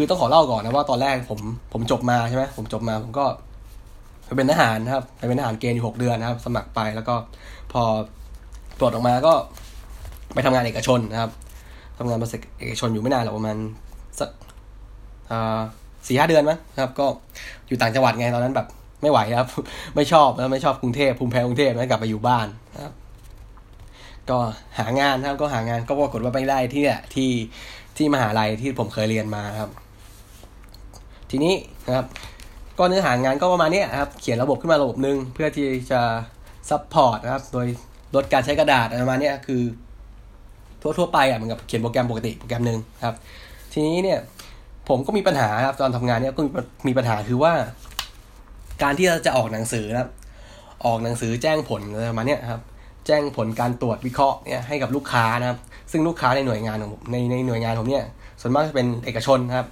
[0.00, 1.40] คือต้องขอเล่าก่อนนะว่าตอนแรกผม
[1.72, 3.24] ผมจบมาใช่ไหมผมจบมาผมก็
[4.24, 7.14] ไปเป็นทหารนะครับไปเป็นทหารเกณฑ์อยู่หกเดือนนะครับ สมัครไปแล้วก็
[7.72, 7.82] พอ
[8.78, 9.32] ปลดออกมาก็
[10.34, 11.30] ไปทำงานเอกชนนะครับ
[11.98, 13.56] ทำงานบริษัทเอกชนอยู่ไม่นานหรอกประมาณ
[14.20, 14.30] สัก
[16.06, 17.06] สี่ห้าเดือนมั้งครับ ก็
[17.68, 18.66] อยู่ต่างจังหวัดไงตอนนั้นแบบ
[19.02, 19.48] ไม่ไหวครับ
[19.96, 22.92] ไม่ชอบแล้วไม่ชอบกรุงเทพภูมิแพ้กรุงเทพแล้วกลับไปอยู่บ้านนะครับ
[24.30, 24.38] ก็
[24.78, 27.30] หางานครับก็หางานก็ปรากฏว่าไปได้ที่ที่
[27.96, 29.70] ที่มหาลัยที่ผมเคยเรียนมาครับ
[31.30, 31.54] ทีนี้
[31.86, 32.06] นะครับ
[32.78, 36.00] ก็เนื้อหางานก็ประมาณนี้ครับเขียนระบบขึ้นมาระบบหนึ่งเพื่อที่จะ
[36.70, 37.66] support นะครับโดย
[38.14, 39.62] ลดการใช้กระดาษประมาณนี้คือ
[40.82, 43.14] ทั่วๆไปอะเหมือนกับเขียนโปรแกรมปกติโปรแกรมหนึ่งครับ
[43.72, 44.18] ทีนี้เนี่ย
[44.88, 46.42] ผมก็มีปัญหาครับตอนทำงานเนี่ยก็
[46.88, 47.52] มีปัญหาคือว่า
[48.82, 50.10] การที่เราจะออกหนังสือนะครับ
[50.86, 52.62] ออกหนังสือแจ้งผลอะไรประมาณนี้ครับ
[53.06, 55.58] แจ้งผลการตรวจวิเคราะห์เนี่ยให้กับลูกค้านะครับ
[55.90, 58.04] ซึ่งลูกค้าในหน่วยงานของผมในในหน่วยงานผมเนี่ย
[58.40, 59.66] ส่วนมากจะเป็นเอกชนครับ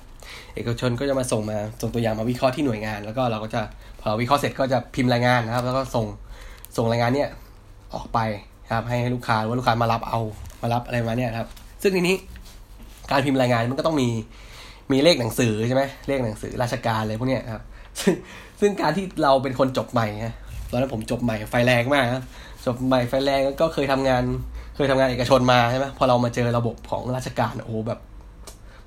[0.54, 3.61] เอกชนก็จะมาส่งมาส่งตัวอย่างมาวิเคราะห์ที่หน่วยงาน แล้วก็เราก็จะ
[4.00, 6.06] พอวิเคราะห์เสร็จก็จะพิมพ์รายงานนะครับ แล้วก็ส่ง
[6.76, 7.28] ส่งรายงานเนี่ย
[7.95, 8.18] ออกไป
[8.73, 10.21] ครับให้ให้ลูกค้าหรือว่าลูกค้ามารับเอา
[10.62, 11.49] มารับอะไรมาเนี่ยครับ
[11.83, 12.16] ซึ่งทีนี้
[13.11, 14.09] การพิมพ์รายงานมันก็ต้องมี
[14.92, 17.62] มีเลขหนังสือใช่ไหมเลขหนังสือราชการอะไรพวกเนี้ยครับ
[18.00, 18.14] ซึ่ง
[18.61, 20.35] ซึ่งการที่เราเป็นคนจบใหม่ฮะ
[20.71, 22.25] ตอนนั้นผมจบใหม่ไฟแรงมากครับ
[22.66, 24.23] จบใหม่ไฟแรงก็เคยทำงาน
[24.76, 28.00] เคยทำงานเอกชนมาใช่ไหมพอเรามาเจอระบบของราชการโอ้แบบ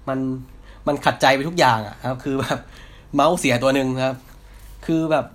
[0.10, 0.20] มัน
[0.88, 2.60] มันขัดใจไปทุกอย่างอะครับ คือแบบ
[3.16, 4.16] เมาส์เสียตัวหนึ่งครับ
[4.86, 5.26] คือแบบ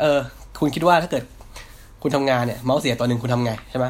[0.00, 0.18] เออ
[0.60, 1.24] คุณคิดว่าถ้าเกิด
[2.02, 3.86] คุณทำงานเนี่ย เมาส์เสียตัวหนึ่งคุณทำไงใช่ไหม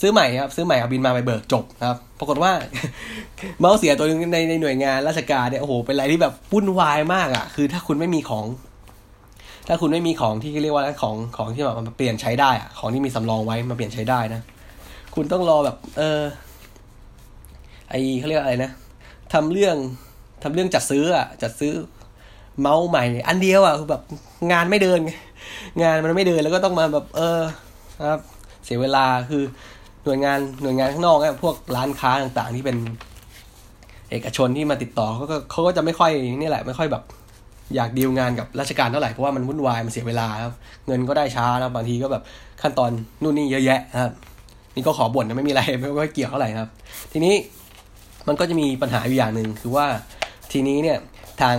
[0.00, 2.52] ซื้อใหม่ครับ ซื้อใหม่เอาบินมาไปเบิกจบครับ ปรากฏว่า
[3.60, 8.46] เมาส์เสียตัวหนึงในในหน่วยงานราชการเนี่ยโอ้โหเป็นอะไรที่แบบวุ่นวายมากอะ คือถ้าคุณไม่มีของ
[9.68, 14.40] ถ้าคุณไม่มีของที่เรียกว่าของของที่แบบมาเปลี่ยนใช้ได้อะของที่มีสำรองไว้มาเปลี่ยนใช้ได้นะ
[15.14, 16.20] คุณต้องรอแบบ เออ
[17.90, 18.70] ไอเขาเรียกอะไรนะ
[19.32, 19.76] ทำเรื่อง
[20.42, 21.72] ทำเรื่องจัดซื้ออะจัดซื้อ
[22.60, 24.02] เมาส์ใหม่ อันเดียวอะคือแบบ
[24.52, 25.12] งานไม่เดินง
[25.82, 27.40] งานมันไม่เดินแล้วก็ต้องมาแบบ เออ
[28.08, 28.20] ครับ
[28.64, 29.42] เสียเวลาคือ
[30.04, 32.76] หน่วยงานหน่วยงานข้างนอกเนี่ยพวกร้านค้าต่างๆ ที่เป็น
[34.10, 37.02] เอกชนที่มาติดต่อเขาก็เขาก็จะไม่ค่อยนี่แหละ ไม่ค่อยแบบ
[37.76, 40.54] อยากดีลงานกับราชการเท่าไหร่เพราะว่ามันวุ่นวายมันเสียเวลาครับ
[40.86, 42.22] เงินก็ได้ช้าแล้วบางทีก็แบบ
[42.62, 42.90] ขั้นตอน
[43.22, 44.12] นู่นนี่เยอะแยะครับ
[44.74, 46.68] นี่ก็ขอบ่นนะไม่มีอะไรไม่ค่อยเกี่ยวเท่าไหร่ครับ
[47.12, 47.34] ทีนี้
[48.28, 49.86] มันก็จะมีปัญหาอยู่อย่างหนึ่งคือว่า
[50.52, 50.98] ทีนี้เนี่ย
[51.40, 51.56] ทาง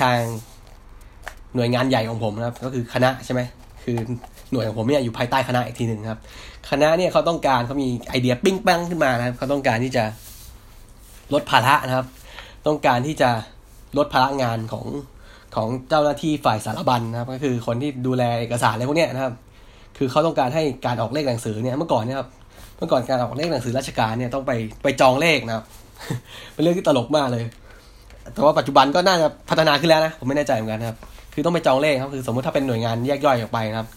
[0.00, 0.18] ทาง
[1.54, 3.40] หน่วยงานใหญ่ของผมนะครับ ก็คือคณะใช่ไหม
[3.84, 3.96] คือ
[4.52, 6.20] หน่วยของผมเนี่ยอยู่ภายใต้คณะอีกทีหนึ่งครับ
[6.70, 10.04] คณะเนี่ยเขาต้องการเขามีไอเดียปิ้งปังขึ้นมานะครับเขาต้องการที่จะ
[11.34, 12.06] ลดภาระนะครับ
[12.66, 13.30] ต้องการที่จะ
[13.98, 14.86] ลดภาระงานของ
[15.56, 19.34] ของเจ้าหน้าที่ฝ่ายสารบัญนะครับ ก็คือคนที่ดูแลเอกสารอะไรพวกเนี้ยนะครับ
[19.98, 22.28] คือเขาต้องการให้การออกเลขหนังสือเนี่ยเมื่อก่อนเนี่ยครับ
[22.78, 25.64] เมื่อก่อนการออกเลขหนังสือราชการเนี่ยต้องไปไปจองเลขนะครับ
[26.54, 27.44] เป็นเรื่องที่ตลกมากเลย
[28.34, 30.98] แต่ว่าปัจจุบันก็น่าจะพัฒนาขึ้นแล้วนะ ผมไม่แน่ใจเหมือนกันนะครับ
[31.34, 33.88] คือต้องไปจองเลขครับ คือสมมติถ้าเป็นหน่วยงานแยกย่อยออกไปนะครับ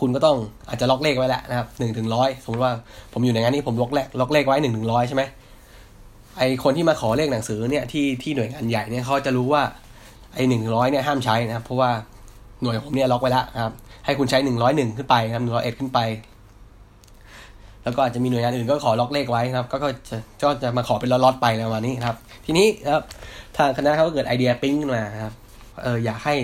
[0.00, 0.36] คุณก็ต้อง
[0.68, 2.72] อาจจะล็อกเลขไว้แหละนะครับหนึ่งถึงร้อยสมมติว่า
[3.12, 5.22] ผมอยู่ในงานนี้ผมล็อกเลขล็อกเลขไว้หนึ่งถึงร้อยใช่ไหม
[6.38, 9.62] ไอคนที่มาขอเลขหนังสือเนี่ยที่ที่หน่วยงานใหญ่เนี่ยเขาจะรู้ว่า
[10.34, 11.90] ไอหนึ่งร้อยเนี่ยห้ามใช้นะครับ เพราะว่า
[12.62, 15.98] หน่วยผมเนี่ยล็อกไว้แล้วครับ ให้คุณใช้หนึ่งร้อยหนึ่งขึ้นไปครับหนึ่งร้อยเอ็ดขึ้นไป
[17.86, 23.02] แล้วก็อาจจะมีหน่วยงานอื่นก็ขอล็อกเลขไว้นะครับ ก็จะก็จะมาขอเป็นล็อตๆไปประมาณนี้ครับ ทีนี้นะครับ
[23.56, 25.34] ทางคณะเขาก็เกิดไอเดียปิ้งขึ้นมาครับ
[25.82, 26.34] เอออยากให้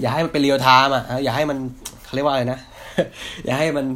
[0.00, 1.58] อยากให้มันเป็น real-time อะอยากให้มัน
[2.04, 2.58] เขาเรียกว่าอะไรนะ
[3.46, 3.86] อยากให้มัน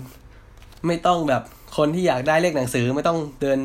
[0.87, 1.43] ไม่ต้องแบบ
[1.77, 3.59] คนที่อยากได้เลขหนังสือไม่ต้องเดิน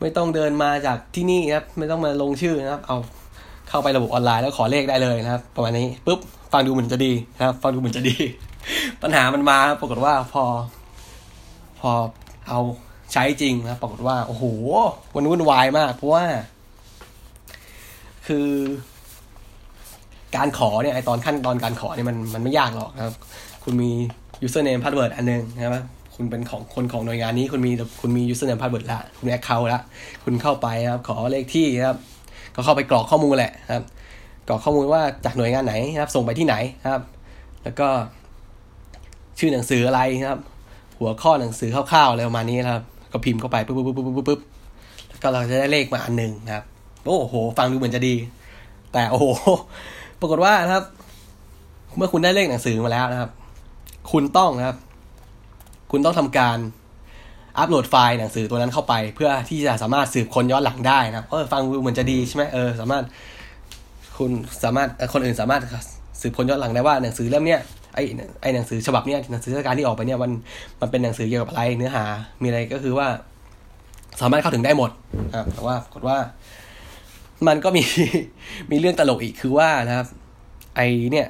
[0.00, 2.98] ไม่ต้องเดินมาจากที่นี่นะครับ ไม่ต้องมาลงชื่อนะครับ เอา
[3.68, 6.20] เข้าไประบบออนไลน์แล้วขอเลขได้เลยนะครับ ประมาณนี้ปุ๊บ
[6.52, 8.16] ฟังดูเหมือนจะดีนะครับ ฟังดูเหมือนจะดี
[9.02, 10.44] ปัญหามันมาปรากฏว่าพอ
[11.82, 11.92] พอ
[12.48, 12.60] เอา
[13.12, 14.44] ใช้จริงนะปรากฏว่า โอ้โห
[15.14, 16.24] มันวุ่นวายมาก เพราะว่า
[18.26, 18.48] คือ
[20.36, 23.14] การขอเนี่ยไอตอนขั้นตอนการขอเนี่ยมันมันไม่ยากหรอกครับ
[23.64, 23.90] คุณมี
[24.44, 25.72] username password อันหนึงนะครับ
[26.14, 29.80] คุณเป็นของคนของหน่วยงานนี้ คุณมีคุณมี username password ละคุณมี account ละ
[30.24, 31.96] คุณเข้าไปครับ ขอเลขที่ครับ
[32.54, 33.84] ก็เข้าไปกรอกข้อมูลแหละครับ
[34.48, 36.54] กรอกข้อมูลว่าจากหน่วยงานไหนครับ ส่งไปที่ไหน
[36.92, 37.02] ครับ
[37.64, 37.88] แล้วก็
[39.38, 40.38] ชื่อหนังสืออะไรครับ
[41.02, 44.40] หัวข้อหนังสือคร่าวๆอะไรประมาณนี้นะครับ ก็พิมพ์เข้าไปปุ๊บปุ๊บปุ๊บปุ๊บปุ๊บ
[45.08, 46.64] แล้วก็เราจะได้เลขมาอันหนึ่งนะครับ
[47.04, 48.14] โอ้โห ฟังดูเหมือนจะดี
[48.92, 49.26] แต่โอ้โห
[50.20, 50.84] ปรากฏว่านะครับ
[51.96, 53.30] เมื่อคุณได้เลขหนังสือมาแล้วนะครับ
[54.12, 54.76] คุณต้องนะครับ
[55.90, 56.58] คุณต้องทำการ
[57.58, 63.04] อัปโหลดไฟล์หนังสือตัวนั้นเข้าไป เพื่อที่จะสามารถสืบคนย้อนหลังได้นะครับเออฟังดูเหมือนจะดีใช่ไหมเออสามารถ
[64.18, 64.30] คุณ
[64.64, 65.60] สามารถคนอื่นสามารถ
[66.20, 67.60] สืบคนย้อนหลังได้ว่าหนังสือเล่มเนี้ย
[67.94, 68.02] ไอ้
[68.42, 70.32] ไอ้หนังสือฉบับเนี้ยหนังสือราชการที่ออกไปเนี่ยมัน
[70.80, 72.04] มันเป็นหนังสือเกี่ยวกับอะไรเนื้อหา
[72.42, 73.06] มีอะไรก็คือว่า
[74.20, 74.90] สามารถเข้าถึงได้หมด
[75.34, 76.16] ครับแต่ว่าปรากฏว่า
[77.46, 77.82] มันก็มี
[78.70, 80.06] มีเรื่องตลกอีกคือว่านะครับ
[80.76, 80.80] ไอ
[81.12, 81.28] เนี่ย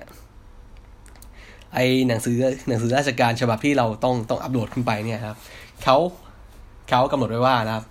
[1.75, 2.37] ไอหนังสือ
[2.69, 5.37] หนังสือราชการฉบับที่เราต้องต้องอัปโหลดขึ้นไปเนี่ยครับ
[5.85, 5.97] เขา
[6.89, 7.85] เขากำหนดไว้ว่านะครับ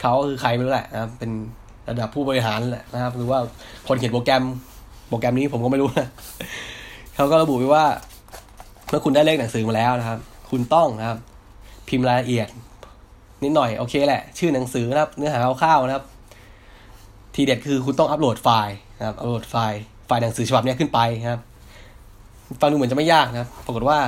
[0.00, 1.30] เขาคือใครไม่รู้แหละนะครับ เป็น
[1.88, 3.38] ระดับผู้บริหารแหละนะครับหรือว่า
[3.88, 4.42] คนเขียนโปรแกรม
[5.08, 6.08] โปรแกรมนี้ผมก็ไม่รู้นะ
[7.14, 7.84] เขาก็ระบุไว้ว่า
[8.88, 10.18] เมื่อคุณได้เลขหนังสือมาแล้วนะครับ
[10.50, 11.18] คุณต้องนะครับ
[11.88, 12.48] พิมพ์รายละเอียด
[13.42, 16.04] นิดหน่อยโอเคแหละ ชื่อหนังสือนะครับ เนื้อหาคร่าวๆนะครับ
[17.34, 21.40] ทีเด็ดคือคุณต้องอัปโหลดไฟล์นะครับอัปโหลดไฟล์ไฟล์หนังสือฉบับนี้ขึ้นไปนะครับ
[22.60, 23.98] ฟังดูเหมือนจะไม่ยากนะครับ ปรากฏว่า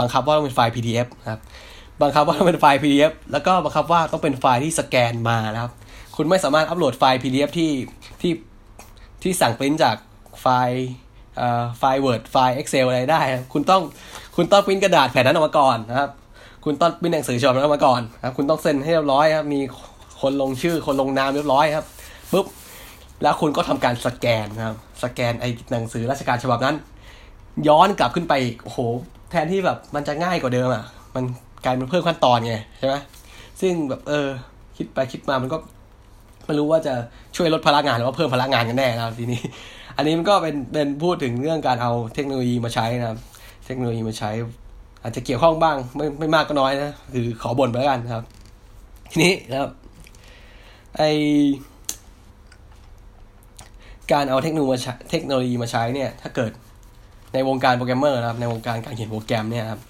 [0.00, 1.40] บังคับว่าต้องเป็นไฟล์ PDF นะครับ
[2.02, 5.72] บังคับว่าต้องเป็นไฟล์ PDF แล้วก็บังคับว่าต้องเป็นไฟล์ที่สแกนมานะครับ
[6.16, 7.70] คุณไม่สามารถอัปโหลดไฟล์ PDF ที่
[8.20, 8.32] ที่
[9.22, 9.96] ที่สั่งปริ้นจาก
[10.40, 10.86] ไฟล์
[11.78, 13.20] ไฟล์ Word ไฟล์ Excel อะไรได้
[13.52, 13.82] คุณต้อง
[14.36, 16.10] คุณต้องปริ้นกระดาษแผ่นนั้นออกมาก่อนนะครับ
[16.64, 19.60] คุณต้องปริ้นหนังสือฉบับนั้นออกมาก่อนนะครับ คุณต้องเซ็นให้เรียบร้อยครับ มี
[20.20, 21.86] คนลงชื่อ คนลงนามเรียบร้อยครับ
[22.32, 22.46] ปุ๊บ
[23.22, 26.76] แล้วคุณก็ทำการสแกนนะครับ สแกนไอ้หนังสือราชการฉบับนั้น
[27.68, 28.78] ย้อนกลับขึ้นไปโอ้โห
[29.30, 31.24] แทนที่แบบมันจะง่ายกว่าเดิมอะ มัน
[31.64, 32.94] กลายเป็นเพิ่มขั้นตอนไงใช่ไหม
[33.60, 34.28] ซึ่งแบบเออ
[34.76, 35.56] คิดไปคิดมามันก็
[36.46, 36.94] ไม่รู้ว่าจะ
[37.36, 39.40] ช่วยลดพลังงานหรือว่าเพิ่มพลังงานกันแน่นะครับทีนี้
[39.96, 43.18] อันนี้มันก็เป็นเป็นพูดถึงเรื่องการเอาเทคโนโลยีมาใช้นะครับ
[43.66, 44.30] เทคโนโลยีมาใช้
[45.02, 48.24] อาจจะเกี่ยวข้องบ้าง ไม่ไม่มากก็น้อยนะ คือขอบ่นไปแล้วกันครับ
[49.10, 49.70] ทีนี้นะครับ
[50.96, 51.02] ไอ
[54.12, 54.76] การเอาเทคโนโลยี
[55.10, 56.52] เทคโนโลยีมาใช้เนี่ย ถ้าเกิด
[57.34, 59.80] ในวงการโปรแกรมเมอร์นะครับ ในวงการการเขียนโปรแกรมเนี่ยครับ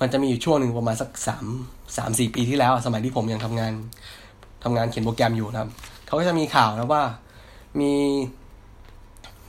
[0.00, 1.46] มันจะมีอยู่ช่วงหนึ่งประมาณสักสาม
[1.96, 3.72] สามสี่ปีที่แล้ว สมัยที่ผมยังทำงาน
[4.64, 5.70] ทำงานเขียนโปรแกรมอยู่นะครับ
[6.06, 7.02] เขาก็จะมีข่าวนะว่า
[7.80, 7.92] มี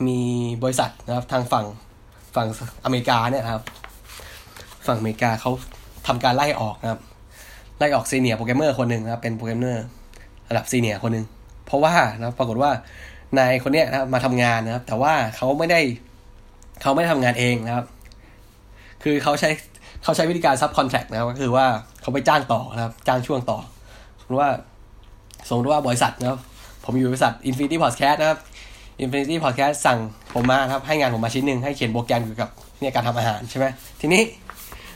[0.08, 0.20] มี
[0.64, 1.66] บริษัทนะครับทางฝั่ง
[2.36, 2.48] ฝั่ง
[2.86, 3.64] อเมริกาเนี่ยครับ
[4.88, 5.52] ฝั่งอเมริกาเขา
[6.08, 7.00] ทำการไล่ออกนะครับ
[7.80, 9.86] ไล่ออก senior programmer คนหนึ่งนะครับ เป็นโปรแกรมเมอร์
[10.50, 11.26] ระดับซีเนียร์คนหนึ่ง
[11.66, 12.72] เพราะว่านะปรากฏว่า
[13.38, 15.80] นายคนเนี้ยนะมาทำงานนะครับ แต่ว่าเขาไม่ได้
[16.82, 17.86] เขาไม่ได้ทำงานเองนะครับ
[19.04, 19.50] คือเขาใช้
[20.04, 21.66] เขาใช้วิธีการซับคอนแทคนะครับก็คือว่า
[22.02, 23.60] เขาไปจ้างต่อนะครับ จ้างช่วงต่อ
[24.20, 24.52] สมมติว่า
[25.50, 26.40] สมมติว่าบริษัทนะครับ
[26.86, 28.40] ผมอยู่บริษัท Infinity Podcast นะครับ
[29.04, 30.00] Infinity Podcast สั่ง
[30.34, 33.66] ผมมาครับ ให้งานผมมาชิ้นหนึ่งให้เขียนโปรแกรมเกี่ยวกับเนี่ยการทำอาหารใช่ไหม
[34.02, 34.22] ทีนี้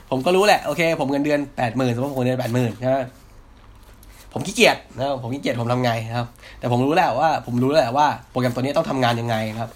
[0.10, 2.98] ผมก็รู้แหละ โอเค ผมเงินเดือนแปดหมื่นสมมติผมเงินเดือนแปดหมื่นใช่ไหม
[4.34, 6.28] ผมขี้เกียจนะครับผมขี้เกียจผมทำไงครับ
[6.60, 9.70] แต่ผมรู้แหล้วว่า ผมรู้แหล้วว่าโปรแกรมตัวนี้ต้องทำงานยังไงครับ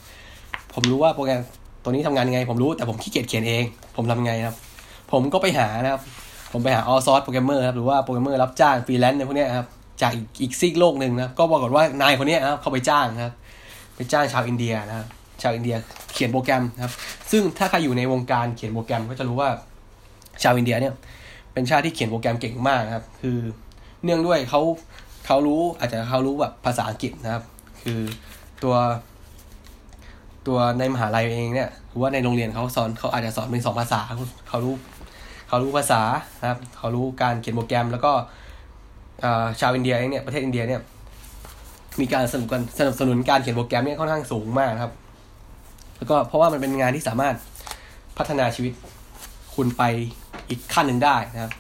[0.73, 1.41] ผมรู้ว่าโปรแกรม
[1.83, 3.63] ตัวนี้ทำงานยังไง ผมรู้แต่ผมขี้เกียจเขียนเอง
[3.95, 4.55] ผมทำไงครับ
[5.11, 6.01] ผมก็ไปหานะครับ
[6.53, 9.67] ผมไปหา outsource programmer ครับหรือว่าโปรแกรมเมอร์รับจ้างฟรีแลนซ์ในพวกนี้ครับ
[10.01, 13.33] จากอีกอีกซีกโลกหนึ่งนะก็บอกก่อนว่านายคนนี้นะครับเขาไปจ้างครับ
[13.95, 15.07] ไปจ้างชาวอินเดียนะครับ
[15.41, 15.75] ชาวอินเดีย
[16.13, 16.93] เขียนโปรแกรมนะครับ
[17.31, 19.49] ซึ่งถ้าใครอยู่ในวงการเขียนโปรแกรมก็จะรู้ว่า
[20.43, 20.93] ชาวอินเดียเนี่ย
[21.53, 23.37] เป็นชาติที่เขียนโปรแกรมเก่งมากนะครับ คือ
[24.03, 24.61] เนื่องด้วยเขา
[25.25, 27.43] เขารู้อาจจะเขารู้แบบภาษาอังกฤษนะครับ
[27.83, 27.99] คือ
[28.63, 28.75] ตัว
[30.47, 33.99] ตัวในมหาลัยเองเนี่ยหรือว่าในโรงเรียนเขาสอนเขาอาจจะสอนเป็นสองภาษา
[34.47, 34.75] เขารู้
[35.47, 36.01] เขารู้ภาษา
[36.41, 38.11] นะครับเขารู้การเขียนโปรแกรมแล้วก็
[39.59, 40.81] ชาวอินเดียเองเนี่ยประเทศอินเดียเนี่ย
[42.01, 44.91] มีการสนับสนุนสนับสนุนการเขียนโปรแกรมเนี่ยค่อนข้างสูงมากครับ
[45.97, 47.35] แล้วก็เพราะว่ามันเป็นงานที่สามารถ
[48.17, 48.73] พัฒนาชีวิต
[49.55, 49.83] คุณไป
[50.49, 51.51] อีกขั้นหนึ่งได้นะครับ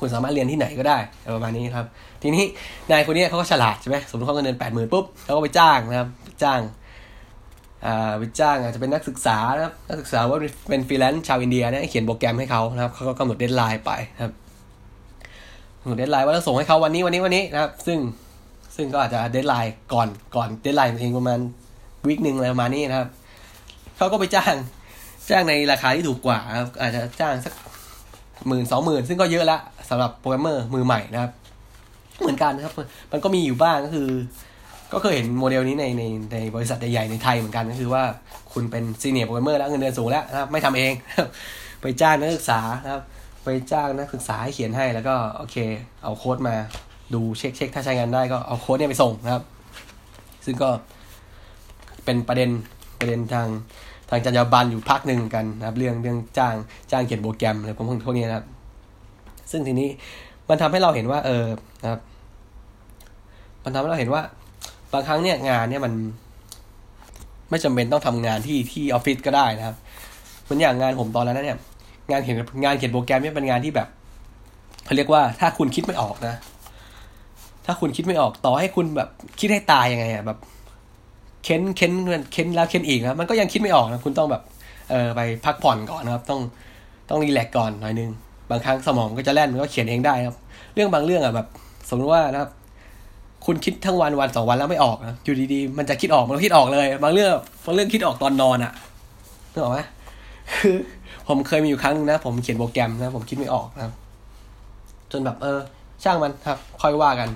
[0.00, 0.98] คุณสามารถเรียนที่ไหนก็ได้
[1.36, 1.86] ประมาณนี้ครับ
[2.22, 2.44] ทีนี้
[2.90, 6.08] นายคนนี้เขาก็ฉลาดใช่ไหมสมมติเขาเงินเดือนแปดหมื่นปุ๊บเขาก็ไปจ้างนะครับ
[6.42, 6.60] จ้าง
[7.86, 10.38] อ่าไปจ้างอาจจะเป็นนักศึกษานะครับนักศึกษาว่า
[10.70, 14.32] เป็นฟรีแลนซ์ชาวอินเดียนะเขียนโปรแกรมให้เขานะครับเขาก็กำหนด deadline ไปนะครับ
[15.80, 17.98] กำหนด deadline ว่าจะส่งให้เขาวันนี้วันนี้วันนี้นะครับ ซึ่ง
[18.76, 21.38] ซึ่งก็อาจจะ deadline ก่อนก่อน deadline เองประมาณ
[22.06, 23.08] week หนึ่งอะไรประมาณนี้นะครับ
[23.96, 24.54] เขาก็ไปจ้าง
[25.30, 27.54] จ้างในราคาที่ถูกกว่าครับ อาจจะจ้างสัก
[28.48, 29.58] หมื่นสองหมื่นซึ่งก็เยอะละ
[29.90, 31.32] สำหรับโปรแกรมเมอร์มือใหม่นะครับ
[32.20, 32.74] เหมือนกันนะครับ
[33.12, 34.08] มันก็มีอยู่บ้างก็คือ
[34.92, 38.02] ก็เคยเห็นโมเดลนี้ในในในบริษัทใหญ่ๆในไทยเหมือนกันก็คือว่า
[38.52, 40.92] คุณเป็น senior programmer แล้วเงินเดือนสูงแล้วนะครับ ไม่ทำเอง
[41.82, 43.02] ไปจ้างนักศึกษานะครับ
[43.44, 45.56] ไปจ้างนักศึกษาให้เขียนให้แล้วก็โอเค
[46.02, 46.56] เอาโค้ดมา
[47.14, 49.42] ดูเช็คเช็คถ้าใช้งานได้ก็เอาโค้ดเนี่ยไปส่งนะครับ
[50.44, 50.68] ซึ่งก็
[52.04, 52.50] เป็นประเด็น
[52.98, 53.48] ประเด็นทาง
[54.10, 56.54] ทางจรรยาบรรณอยู่พักหนึ่งกันนะครับ เรื่องเรื่องจ้าง
[56.90, 58.46] จ้างเขียนโปรแกรมอะไรพวกพวกนี้นะครับ
[59.50, 59.88] ซึ่งทีนี้
[60.48, 61.44] มันทำให้เราเห็นว่า เออ
[61.82, 62.00] นะครับ
[63.64, 64.22] มันทำให้เราเห็นว่า
[64.92, 65.92] บางครั้งเนี่ยงานเนี่ยมัน
[67.50, 69.76] ไม่จำเป็นต้องทำงานที่ที่ออฟฟิศก็ได้นะครับ
[70.42, 71.58] เหมือนอย่างงานผมตอนนั้นเนี่ย
[72.10, 73.88] งานเขียนงานเขียนโปรแกรมเนี่ยเป็นงานที่แบบ
[74.84, 76.34] เขาเรียกว่าถ้าคุณคิดไม่ออกนะ
[77.66, 79.08] ถ้าคุณคิดไม่ออกต่อให้คุณแบบ
[79.40, 80.38] คิดให้ตายยังไงอะแบบ
[81.44, 81.92] เค้นเค้น
[82.32, 84.42] เค้นแล้วเค้นอีกนะมันก็ยังคิดไม่ออกนะคุณต้องแบบ
[84.90, 86.40] เออไปพักผ่อนก่อนนะครับ ต้อง
[87.08, 88.10] ต้องรีแลกก่อนหน่อยนึง
[88.50, 90.36] บางครั้งสมองก็จะแล่นมันก็เขียนเองได้ครับ
[90.74, 91.46] เรื่องบางเรื่องอะแบบ
[91.88, 92.50] สมมติว่านะครับ
[93.46, 97.32] คุณคิดทั้งวันวันสองวันแล้วไม่ออกนะอยู่ดีๆ มันจะคิดออกมันก็คิดออกเลย บางเรื่อง
[97.64, 98.72] บางเรื่องคิดออกตอนนอนอะ
[99.52, 99.78] นึกออกไหม
[100.60, 100.76] คือ
[101.28, 103.92] ผมเคยมีอยู่ครั้งนึงนะ ผมเขียนโปรแกรมนะ ผมคิดไม่ออกนะครับ
[105.12, 105.58] จนแบบเออ
[106.02, 107.28] ช่างมันครับ ค่อยว่ากัน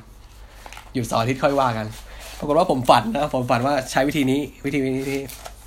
[0.97, 1.87] อยู่สอนอาทิตย์ค่อยว่ากัน
[2.39, 5.21] ปรากฏว่าผมฝันนะผมฝันว่าใช้วิธีนี้วิธีนี้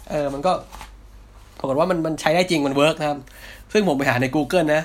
[0.10, 0.52] เออมันก็
[1.60, 3.20] ปรากฏว่ามันมันใช้ได้จริงมันเวิร์กนะครับ
[3.74, 4.82] ซึ่งผมไปหาใน Google นะ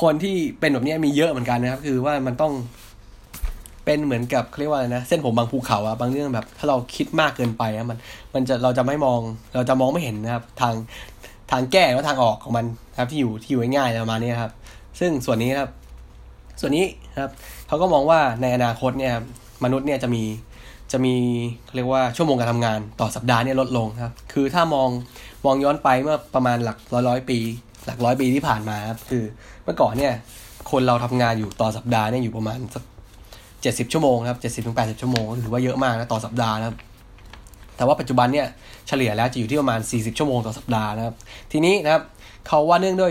[0.00, 2.52] คนที่เป็นแบบนี้มีเยอะเหมือนกันนะครับ คือว่ามันต้อง
[3.84, 7.98] เป็นเหมือนกับเรียกว่าอะไรนะ เส้นผมบางภูเขาอะบางเรื่องแบบ ถ้าเราคิดมากเกินไปอะมัน
[8.34, 9.20] มันจะเราจะไม่มอง
[9.54, 10.74] เราจะมองไม่เห็นนะครับ ทาง
[11.50, 12.66] ทางแก้หรือทางออกของมัน
[12.98, 14.52] ครับที่อยู่ที่อยู่ง่ายๆประมาณนี้ครับ
[15.00, 15.70] ซึ่งส่วนนี้ครับ
[16.60, 16.84] ส่วนนี้
[17.20, 17.32] ครับ
[17.68, 19.14] เขาก็มองว่าในอนาคตเนี่ย
[19.64, 20.22] มนุษย์เนี่ยจะมี
[20.92, 21.14] จะมี
[21.74, 24.88] เรียกว่าชั่วโมงการทำงานต่อสัปดาห์เนี่ยลดลงครับ คือถ้ามอง
[25.44, 27.38] มองย้อนไปเมื่อประมาณหลักร้อยร้อยปี
[27.86, 29.24] หลักร้อยปีที่ผ่านมาครับคือ
[29.64, 30.12] เมื่อก่อนเนี่ย
[30.70, 32.82] คนเราทำงานอยู่ต่อสัปดาห์เนี่ยอยู่ประมาณสัก
[33.62, 36.76] เจ็ดสิบชั่วโมงครับเจ็ดสิบถึงแปดสิบชั่วโมงถือว่าเยอะมากนะต่อสัปดาห์นะครับ
[37.76, 38.46] แต่ว่าปัจจุบันเนี่ย
[38.88, 41.14] เฉลี่ยแล้วจะอยู่ที่ประมาณสี่สิบชั่วโมงต่อสัปดาห์นะครับ
[41.52, 42.02] ทีนี้นะครับ
[42.48, 43.10] เขาว่าเนื่องด้วย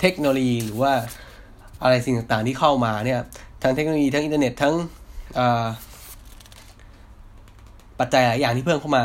[0.00, 0.92] เทคโนโลยีหรือว่า
[1.82, 3.20] อะไรสิ่งต่างๆที่เข้ามาเนี่ย
[3.62, 4.74] ทั้งเทคโนโลยีทั้งอินเทอร์เน็ตทั้ง
[8.00, 9.04] ปัจจัยหลายอย่างที่เพิ่มเข้ามา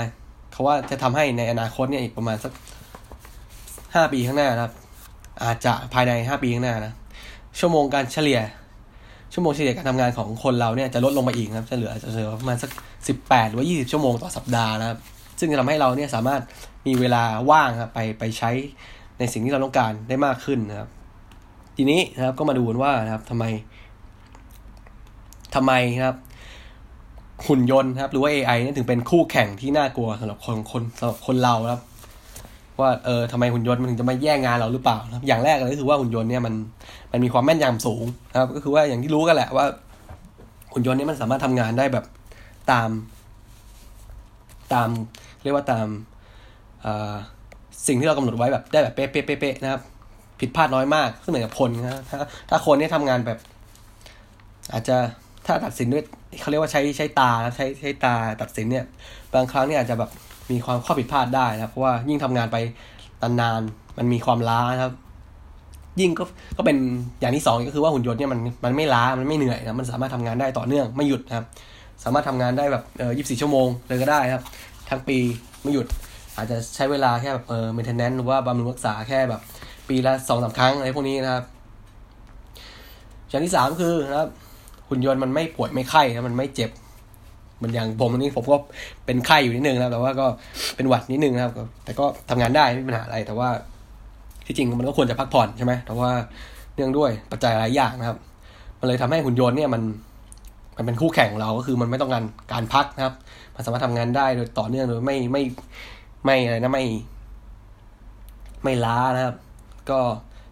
[0.52, 2.52] เขาว่าจะทำให้ในอนาคตเนี่ยอีกประมาณสัก
[3.94, 4.74] ห้าปีข้างหน้านะครับ
[5.44, 6.94] อาจจะภายในห้าปีข้างหน้านะ
[7.60, 8.40] ชั่วโมงการเฉลี่ย
[9.34, 12.72] ชั่วโมงเฉลี่ยการทำงานของคนเราเนี่ยจะลดลงมาอีกนะครับจะเหลือจะเหลือประมาณสัก
[13.08, 15.00] สิบแปดหรือว่ายี่สิบชั่วโมงต่อสัปดาห์นะครับ
[15.40, 16.42] ซึ่งจะทำให้เราเนี่ยสามารถ
[16.88, 18.52] มีเวลาว่างครับไปไปใช้
[19.20, 20.90] ในสิ่งที่เราต้องการได้มากขึ้นนะครับ
[21.76, 23.46] ทีนี้นะครับก็มาดูกันว่านะครับทำไม
[25.56, 26.18] ทำไมนะครับ
[27.48, 31.82] หุ่นยนต์ครับ หรือว่า AI นี่ถึงเป็นคู่แข่งที่น่ากลัวสำหรับคนคนสำหรับคนเราครับ
[32.80, 36.54] ว่าเออทำไมหุ่นยนต์มันถึงจะมาแย่งงานเราหรือเปล่าครับ อย่างแรกเลยก็คือว่าหุ่นยนต์เนี่ยมัน
[37.12, 39.66] มันมีความแม่นยำสูงนะครับ ก็คือว่าอย่างที่รู้กันแหละว่า
[40.74, 42.06] หุ่นยนต์นี่มันสามารถทำงานได้แบบ
[42.72, 42.90] ตาม
[44.74, 44.90] ตาม
[45.44, 45.88] เรียกว่าตาม
[47.88, 49.82] สิ่งที่เรากำหนดไว้แบบได้แบบเป๊ะๆนะครับ
[50.42, 52.18] ผิดพลาดน้อยมากซึ่งเหมือนกับคนนะถ้า
[52.50, 53.40] ถ้าคนนี่ทำงานแบบ
[54.74, 54.98] อาจจะ
[55.46, 56.04] ถ้าตัดสินด้วย
[56.42, 58.86] เขาเรียกว่าใช้ใช้ตาใช้ใช้ตาตัดสินเนี่ย
[59.34, 60.10] บางครั้งเนี่ยอาจจะแบบ
[60.52, 62.58] มีความข้อผิดพลาดได้นะเพราะว่ายิ่งทำงานไป
[63.22, 64.94] นานๆมันมีความล้าครับ
[66.00, 66.24] ยิ่งก็
[66.58, 66.78] ก็เป็น
[67.20, 71.46] อย่างที่สองก็คือว่าหุ่นยนต์เนี่ยมันมันไม่ล้ามันไม่เหนื่อยนะมันสามารถทำงานได้ต่อเนื่องไม่หยุดนะครับ
[72.04, 74.44] สามารถทำงานได้แบบเออยี่สิบสี่ชั่วโมงเลยก็ได้ครับ
[74.90, 75.18] ทั้งปี
[75.64, 75.88] ไม่หยุด
[76.36, 79.42] อาจจะใช้เวลาแค่แบบเออ maintenance หรือว่าบำรุงรักษาแค่แบบ
[79.88, 81.44] ปีละสองสามครั้งอะไรพวกนี้นะครับ
[83.30, 84.30] อย่างที่สามคือนะครับ
[84.90, 86.72] หุ่นยนต์มันไม่ป่วยไม่ไข้นะมันไม่เจ็บ
[87.62, 88.58] มันอย่างผมนี่ผมก็
[89.06, 90.26] เป็นไข้อยู่นิดนึงนะแต่ว่าก็
[90.76, 91.54] เป็นหวัดนิดนึงนะครับ
[91.86, 93.50] แต่ก็ทำงานได้ไม่มีปัญหาอะไร แต่ว่า
[94.46, 96.10] ที่จริงมันก็ควรจะพักผ่อนใช่ไหมแต่ว่า
[96.76, 98.18] เนื่องด้วยปัจจัยหลายอย่างนะครับ
[98.80, 99.82] มันเลยทำให้หุ่นยนต์เนี่ยมัน
[100.78, 103.14] มันเป็นคู่แข่งของเราก็คือมันไม่ต้องการการพักนะครับ
[103.56, 105.44] มันสามารถทำงานได้โดยต่อเนื่องโดยไม่ไม่
[106.26, 106.86] ไม่อะไรนะไม่
[108.64, 109.36] ไม่ล้านะครับ
[109.90, 110.00] ก็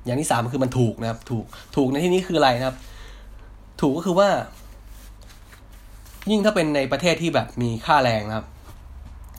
[0.06, 2.78] อย่างที่สามคือมันถูกนะครับ ถูกถูกในที่นี้คืออะไรนะครับ
[3.82, 4.30] ถูกก็คือว่า
[6.32, 8.48] ยิ่งถ้าเป็นในประเทศที่แบบมีค่าแรงนะครับ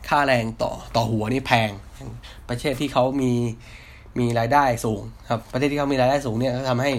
[0.09, 1.71] ค่าแรงต่อต่อหัวนี่แพง
[2.49, 3.33] ประเทศที่เขามี
[4.19, 6.93] มีรายได้สูงครับ ประเทศที่เขามีรายได้สูงเนี่ยก็ทำให้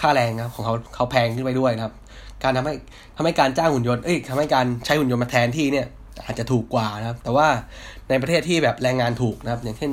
[0.00, 1.94] ค่าแรงครับของเขาเขาแพงขึ้นไปด้วยนะครับ
[2.42, 2.74] การทำให้
[3.16, 5.86] ทำให้การจ้างหุ่นยนต์ เอ้ยทำให้การใช้หุ่นยนต์มาแทนที่เนี่ย
[6.24, 7.48] อาจจะถูกกว่านะครับ แต่ว่า
[8.08, 9.90] ในประเทศที่แบบแรงงานถูกนะครับ อย่างเช่น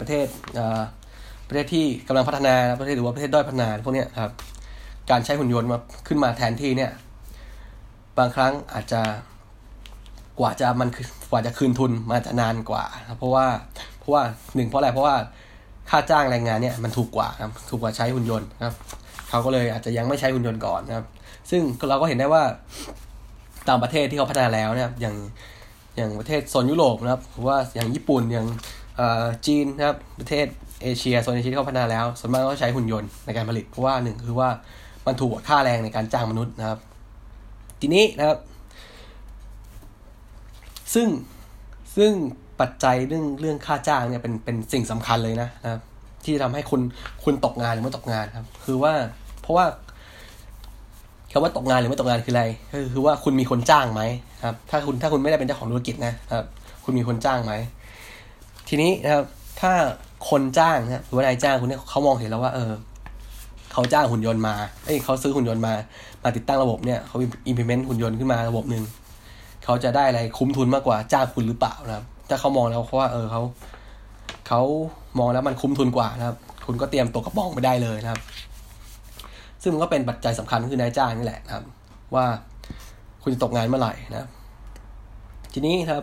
[0.00, 0.26] ประเทศ
[0.58, 0.80] อ่า
[1.50, 4.32] ประเทศที่กำลังพัฒนาประเทศหรือว่าประเทศด้อยพัฒนาพวกนี้ครับ
[5.10, 6.90] การใช้หุ่นยนต์มาขึ้นมาแทนที่เนี่ย
[8.18, 9.00] บางครั้งอาจจะ
[10.40, 10.88] กว่าจะมัน
[11.30, 12.84] กว่าจะคืนทุนมาจะนานกว่า
[13.18, 13.46] เพราะว่า
[13.98, 14.22] เพราะว่า
[14.54, 15.16] หนึ่งเพราะอะไรเพราะว่า
[15.90, 18.74] ค่าจ้างแรงงานเนี่ยมันถูกกว่าครับถูกกว่าใช้หุ่นยนต์ครับ
[19.28, 21.06] เขาก็เลยอาจจะยังไม่ใช้หุ่นยนต์ก่อนนะครับ
[21.50, 22.42] ซึ่งเราก็เห็นได้ว่า
[23.68, 25.16] ต่างประเทศที่เขาพัฒนาแล้วเนี่ยอย่าง
[25.96, 28.46] อย่างประเทศโซนยุโรปนะครับหรือว่าอย่างญี่ปุ่นอย่าง
[29.46, 30.46] จีนนะครับประเทศ
[30.82, 34.48] เอเชียโซนเอเชียที่เขาพัฒนาแล้วส่วนมากก็ใช้หุ่นยนต์ในการผลิต เพราะว่าหนึ่งคือว่า
[35.06, 36.78] มันถูกกว่าค่าแรงในการจ้างมนุษย์นะครับ
[37.80, 38.38] ทีนี้นะครับ
[40.94, 41.08] ซึ่ง
[41.96, 42.12] ซึ่ง
[42.60, 45.80] ปัจจัยเรื่องเรื่องค่าจ้างเนี่ยเป็นเป็นสิ่งสำคัญเลยนะนะครับ
[46.24, 46.80] ที่ทำให้คุณ
[47.24, 48.92] คุณตกงานหรือไม่ตกงานครับ คือว่า
[49.42, 49.66] เพราะว่า
[51.32, 54.02] คำว่าตกงานหรือไม่ตกงานคืออะไรก็คือว่าคุณมีคนจ้างไหม
[54.44, 56.44] ครับ ถ้าคุณถ้าคุณไม่ได้เป็นเจ้าของธุรกิจนะครับ
[56.84, 57.54] คุณมีคนจ้างไหม
[58.68, 59.24] ทีนี้นะครับ
[59.60, 59.72] ถ้า
[60.28, 62.72] คนจ้างนะหรือว่านายจ้างคุณเนี่ยเขามองเห็นแล้วว่าเออ
[63.72, 64.54] เขาจ้างหุ่นยนต์มา
[64.84, 65.72] เอ้ยเขาซื้อหุ่นยนต์มา
[66.22, 67.16] มาติดตั้งระบบเนี่ยเขา
[67.50, 68.82] implement หุ่นยนต์ขึ้นมาระบบหนึ่ง
[69.64, 73.42] เขาจะได้อะไรคุ้มทุนมากกว่าจ้างคุณหรือเปล่านะครับ ถ้าเขามองแล้วเพราว่า เออเขา
[74.48, 74.60] เขา
[75.18, 78.20] มองแล้วมันคุ้มทุนกว่านะครับ คุณก็เตรียมตัวกระป๋องไปได้เลยนะครับ
[79.62, 81.64] ซึ่งมันก็เป็นปัจจัยสำคัญคือนายจ้างนี่แหละนะครับ
[82.14, 82.24] ว่า
[83.22, 84.28] คุณจะตกงานเมื่อไหร่นะครับ
[85.52, 86.02] ทีนี้ครับ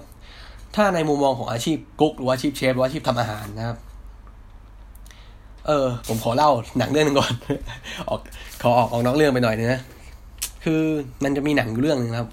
[0.76, 3.78] ถ้าในมุมมองของอาชีพกุ๊กหรือว่าอาชีพเชฟหรือว่าอาชีพทำอาหารนะครับ
[5.68, 7.34] เออ ผมขอเล่าหนังเรื่องหนึงก่อน
[8.10, 8.20] ออก
[8.62, 9.82] ขอออกออกนอกเรื่องไปหน่อยนึงนะ
[10.64, 10.82] คือ
[11.24, 12.30] มันจะมีหนังอยู่เรื่องหนึงครับ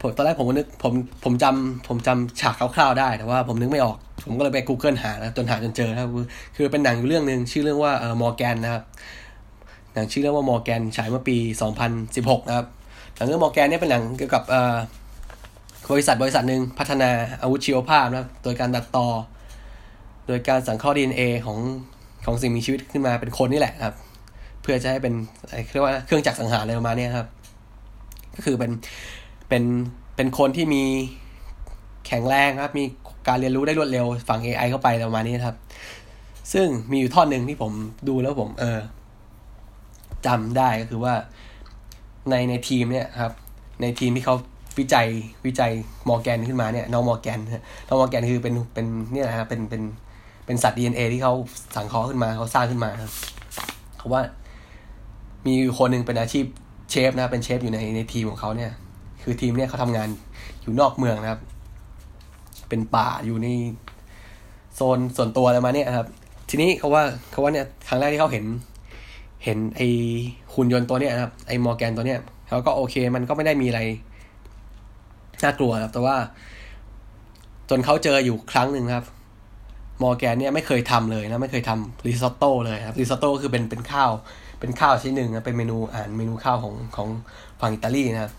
[0.00, 0.92] ผมตอนแรกผมก็นึกผม
[1.24, 8.82] ผมจำผมจำฉากคร่าวๆได้แต่ว่าผมนึกไม่ออก ผมก็เลยไป Google หานะจนหาจนเจอครับคือคือเป็นหนังอยู่เรื่องหนึ่งชื่อเรื่องว่าเอ่อมอร์แกนนะครับ
[9.94, 11.36] หนังชื่อเรื่องว่ามอร์แกนฉายเมื่อปี
[11.92, 12.66] 2016 นะครับ
[13.16, 14.76] หนังเรื่องมอร์แกนเนี่ยเป็นหนังเกี่ยวกับเอ่อ
[15.92, 17.10] บริษัทบริษัทหนึ่งพัฒนา
[17.42, 19.06] อาวุธชีวภาพนะโดยการตัดต่อ
[20.28, 21.58] โดยการสังเคราะห์ DNA ของ
[22.26, 23.94] ของสิ่งมีชีวิตขึ้นมาเป็นคนนี่แหละครับ
[24.62, 25.14] เพื่อจะให้เป็น
[25.72, 27.28] เรียกว่าเครื่องจักรสังหารอะไรประมาณเนี้ยครับ
[28.36, 28.70] ก็คือเป็น
[29.48, 29.64] เป็น
[30.16, 30.82] เป็นคนที่มี
[32.06, 32.84] แข็งแรงครับ มี
[33.28, 35.56] การเรียนรู้ได้รวดเร็วฝั่ง AI เข้าไปประมาณนี้ครับ
[36.52, 37.72] ซึ่งมีอยู่ท่อนหนึ่งที่ผม
[38.08, 38.78] ดูแล้วผม เออ
[40.26, 41.14] จำได้ก็คือว่า
[42.30, 43.32] ในในทีมเนี่ยครับ
[43.80, 44.36] ในทีมที่เขา
[44.78, 45.06] วิจัย
[45.46, 45.72] วิจัย
[46.08, 47.38] มอร์แกนขึ้นมาเนี่ยน้องมอร์แกน
[47.88, 49.82] น้องมอร์แกนคือเป็นเป็นเนี่ยนะครับเป็นเป็น
[50.48, 51.34] เป็นสัตว์ DNA ที่เขา
[51.76, 53.12] สังเคราะห์ขึ้นมาเขาสร้างขึ้นมาครับ
[53.98, 54.22] เขาว่า
[55.46, 56.44] มีคนหนึ่งเป็นอาชีพ
[56.90, 58.72] เชฟนะครับเป็นเชฟอยู่ในในทีมของเขาเนี่ย
[59.22, 60.08] คือทีมเนี่ยเขาทำงาน
[60.62, 61.40] อยู่นอกเมืองนะครับ
[62.68, 63.48] เป็นป่าอยู่ใน
[64.74, 66.08] โซนส่วนตัวอะไรมาเนี่ยครับ
[66.48, 68.44] ทีนี้เขาว่าเขาว่าเนี่ยครั้งแรกที่เขาเห็น
[69.44, 69.80] เห็นไอ
[70.54, 73.80] หุ่นยนต์ตัวเนี้ยนะครับไอมอร์แกนตัวเนี้ยเขาก็โอเค มันก็ไม่ได้มีอะไร
[75.42, 76.16] น่ากลัวครับ แต่ว่า
[77.70, 79.04] จนเขาเจออยู่ครั้งหนึ่งครับ
[80.02, 84.10] มอร์แกนเนี่ยไม่เคยทำเลยนะไม่เคยทำริซอตโต้เลยครับริซอตโต้คือเป็นเป็นข้าว
[84.60, 87.08] เป็นข้าวชนิดหนึ่งนะเป็นเมนูอ่านเมนูข้าวของของ
[87.60, 88.32] ฝั่งอิตาลีนะครับ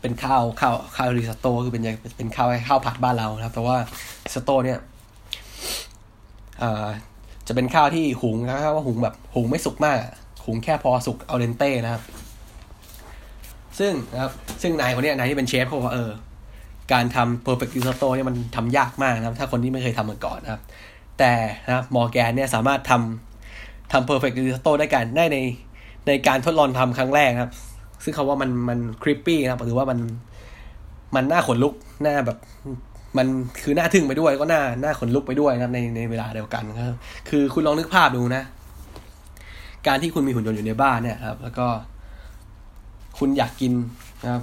[0.00, 1.84] เป็นข้าวข้าวข้าวริซอตโต้คือเป็น
[2.18, 3.76] เป็นข้าวข้าวผัดบ้านเรานะครับ แต่ว่า
[4.24, 4.78] ริซอตโต้เนี่ย
[6.60, 6.86] เอ่อ
[7.48, 9.96] จะเป็นข้าวที่หุงนะครับว่าหุงแบบหุงไม่สุกมาก
[10.46, 12.02] หุงแค่พอสุกเอาเดนเต้นะครับ
[13.78, 16.10] ซึ่งนะครับซึ่งนายคนนี้นายที่เป็นเชฟเขาบอกว่าเออ
[16.92, 20.60] การทำ perfect risotto เนี่ยมันทำยากมากนะครับ ถ้าคนที่ไม่เคยทำมาก่อนนะครับ
[21.18, 21.32] แต่
[21.66, 25.38] นะมอร์แกนเนี่ยสามารถทำทำ perfect risotto ได้กันได้ใน
[26.06, 27.52] ในการทดลองทำครั้งแรกครับ
[28.04, 29.98] ซึ่งเขาว่ามันมันคริปปี้นะครับหรือว่ามัน
[31.14, 32.38] มันน่าขนลุกหน้าแบบ
[33.18, 33.26] มัน
[33.62, 36.96] คือหน้าทึ่งไปด้วยก็หน้าหน้าขนลุกไปด้วยนะครับในในเวลาเดียวกันครับ
[37.28, 38.42] คือคุณลองนึกภาพดูนะ
[39.86, 41.66] การที่คุณมีหุ่นยนต์อยู่ในบ้านเนี่ยครับ แล้วก็
[43.18, 43.72] คุณอยากกิน
[44.22, 44.42] นะครับ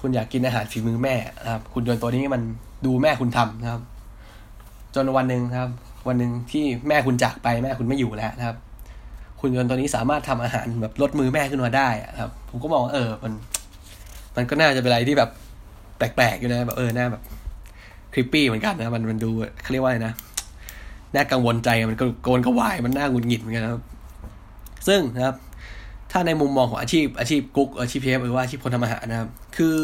[0.00, 2.42] คุณอยากกินอาหารฝีมือแม่นะครับหุ่นยนตัวนี้มัน
[2.86, 3.82] ดูแม่คุณทำนะครับ
[4.94, 5.70] จนวันหนึ่งครับ
[6.08, 8.56] วันหนึ่งที่แม่คุณจากไปแม่คุณไม่อยู่แล้วนะครับ
[9.40, 11.88] หุ่นยนตัวนี้สามารถทำอาหารแบบลดมือแม่ขึ้นมาได้
[12.20, 13.32] ครับ ผมก็มองว่าเออมัน
[14.36, 15.30] มันก็น่าจะเป็นอะไรที่แบบ
[15.98, 17.22] แปลกๆอยู่นะแบบเออหน้าแบบ
[18.12, 19.30] คลิปปี้เหมือนกันนะมันมันดู
[19.62, 20.12] เขาเรียกว่าอะไรนะ
[21.14, 23.82] น่ากังวลใจมันก็โกนกระวายมันน่าหงุดหงิดเหมือนกันครับ
[24.88, 25.36] ซึ่งนะครับ
[26.12, 29.76] ถ้าในมุมมองของอาชีพ อาชีพกุ๊กอาชีพเชฟหรือว่าอาชีพคนทำอาหารนะครับ คือ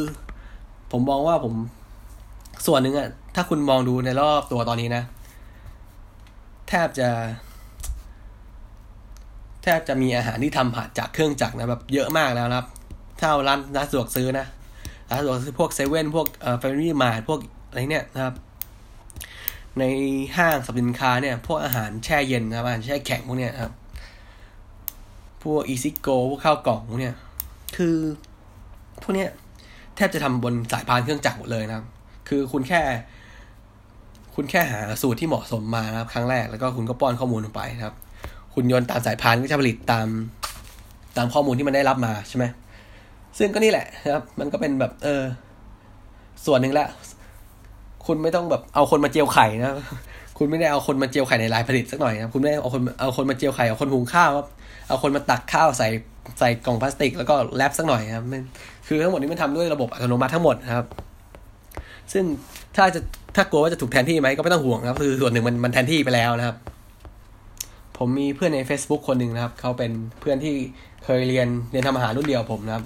[0.93, 1.55] ผมมองว่าผม
[2.67, 5.03] ส่วนหนึ่งอะถ้าคุณมองดูในรอบตัวตอนนี้นะ
[6.69, 7.09] แทบจะ
[9.63, 12.67] แทบจะมีอาหารที่ทำผ่านจากเครื่องจักรนะแบบเยอะมากแล้วนะครับ
[13.19, 14.47] ถ้าเอาร้านร้านสะดวกซื้อนะ
[15.11, 18.35] ร้านสะดวกซื้อพวกเซเว่นพวกเอ่อแฟมิลี่มาร์ทพวกอะไรเนี่ยนะครับ
[19.79, 19.85] ใน
[20.37, 23.73] ห้างสรรพสินค้าเนี่ย พวกอาหารแช่เย็นนะอาหารแช่แข็งพวกเนี้ยครับ
[25.43, 27.15] พวก EZYGO พวกข้าวกล่องพวกเนี้ย
[27.77, 27.97] คือ
[29.03, 29.29] พวกเนี้ย
[29.97, 31.87] แทบจะทำบนสายพานเครื่องจักรหมดเลยนะครับ
[32.29, 32.81] คือคุณแค่
[34.35, 37.95] คุณแค่หาสูตรที่เหมาะสมมานะครับ ครั้งแรกแล้วก็คุณก็ป้อนข้อมูลลงไปนะครับ
[38.55, 40.07] หุ่นยนต์ตามสายพานก็จะผลิตตาม
[41.17, 42.45] ตามข้อมูลที่มันได้รับมาใช่ไหม
[43.39, 45.23] ซึ่งก็นี่แหละนะครับ มันก็เป็นแบบ เออ
[46.47, 46.89] ส่วนหนึ่งแหละ
[48.07, 49.73] คุณไม่ต้องแบบเอาคนมาเจียวไข่นะ
[50.43, 54.47] คุณไม่ได้เอาคนมาเจียวไข่ในลายผลิตสักหน่อยนะคุณไม่ได้เอาคนเอาคนมาเจียวไข่เอาคนหุงข้าวครับ
[54.89, 55.89] เอาคนมาตักข้าวใส่
[56.39, 58.43] ใส่กล่องพลาสติก แล้วก็แรปสักหน่อยครับมัน
[58.87, 60.87] คือทั้งหมดนี้มันทำด้วยระบบอัตโนมัติทั้งหมดนะครับ
[62.13, 62.25] ซึ่ง
[62.77, 63.01] ถ้าจะ
[63.37, 66.57] ถ้ากลัวว่าจะถูกแทนที่ไหมก็ไม่ต้องห่วงครับ คือส่วนหนึ่งมันมันแทนที่ไปแล้วนะครับ
[67.99, 69.91] ผมมีเพื่อนใน Facebook คนหนึ่งนะครับ เขาเป็น
[70.21, 70.55] เพื่อนที่
[71.05, 72.85] เคยเรียนเรียนทำอาหารรุ่นเดียวผมนะครับ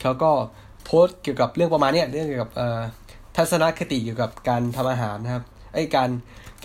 [0.00, 0.30] เขาก็
[0.84, 2.80] โพสต์เกี่ยวกับเรื่องประมาณนี้เรื่องเกี่ยวกับเอ่อ
[3.36, 6.10] ทัศนคติเกี่ยวกับการทำอาหารนะครับไอ้การ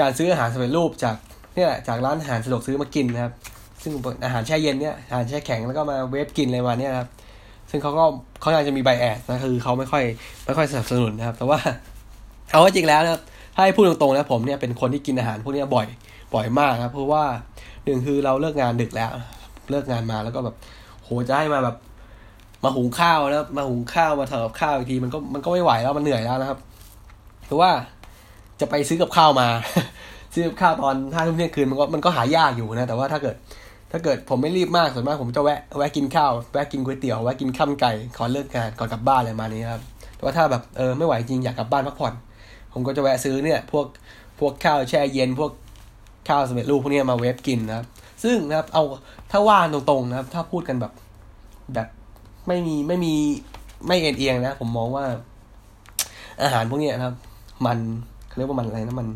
[0.01, 1.15] การซื้ออาหารสำเร็จรูปจาก
[1.55, 3.33] เนี่ยจากร้านอาหารสะดวกซื้อมากินนะครับ
[3.83, 3.91] ซึ่ง
[4.25, 7.09] อาหารแช่เย็นเนี่ยอาหารแช่แข็งแล้วก็มาเวฟกินอะไรมาเนี่ยครับ
[7.69, 8.03] ซึ่งเขาก็
[8.41, 10.03] เขาอยากจะมีไบแอดนะคือเขาไม่ค่อย
[10.45, 11.59] ไม่ค่อยสนับสนุนนะครับ แต่ว่า
[12.51, 13.21] เอาจริงแล้วนะครับ
[13.55, 15.87] ถ้าให้พูดตรงๆนะผมเนี่ยเป็นคนที่กินอาหารพวกนี้บ่อย
[16.33, 17.23] บ่อยมากครับเพราะว่า
[17.85, 19.11] หนึ่งคือเราเลิกงานดึกแล้ว
[19.71, 20.55] เลิกงานมาแล้วก็แบบ
[21.03, 21.75] โหจะให้มาแบบ
[22.63, 26.59] มาหุงข้าวแล้วมาหุงข้าวมาทำกับข้าวอีกทีมันก็มันก็ไม่ไหวแล้วมันเหนื่อยแล้วนะครับ
[27.45, 27.71] เพราะว่า
[28.59, 29.47] จะไปซื้อกับข้าวมา
[30.33, 33.35] ซื้อกับข้าวตอนห้าทุ่มเที่ยงคืนมันก็มันก็หายากอยู่นะ แต่ว่าถ้าเกิด
[33.91, 39.81] ถ้าเกิดผมไม่รีบมากส่วนมากผมจะแวะแวะกินข้าวแวะกินก๋วยเตี๋ยวแวะกินข้าวไก่ก่อนเลิกงานก่อนกลับบ้านอะไรมานี้ครับ
[40.15, 42.13] แต่ว่าถ้าแบบเออไม่ไหวจริงอยากกลับบ้านพักผ่อน
[42.73, 43.85] ผมก็จะแวะซื้อเนี่ย พวก
[44.39, 45.51] พวกข้าวแช่เย็นพวก
[46.29, 47.85] ข้าวสำเร็จรูปพวกนี้มาเวฟกินนะครับ
[48.23, 48.83] ซึ่งนะครับเอา
[49.31, 50.93] ถ้าว่าตรงๆนะครับ ถ้าพูดกันแบบ
[51.73, 51.87] แบบ
[52.47, 53.13] ไม่มีไม่มี
[53.87, 55.05] ไม่เอ็นเอียงนะ ผมมองว่า
[56.43, 57.15] อาหารพวกนี้นะครับ
[57.65, 57.77] มัน
[58.39, 59.07] เรียกว่ามันอะไรนะมัน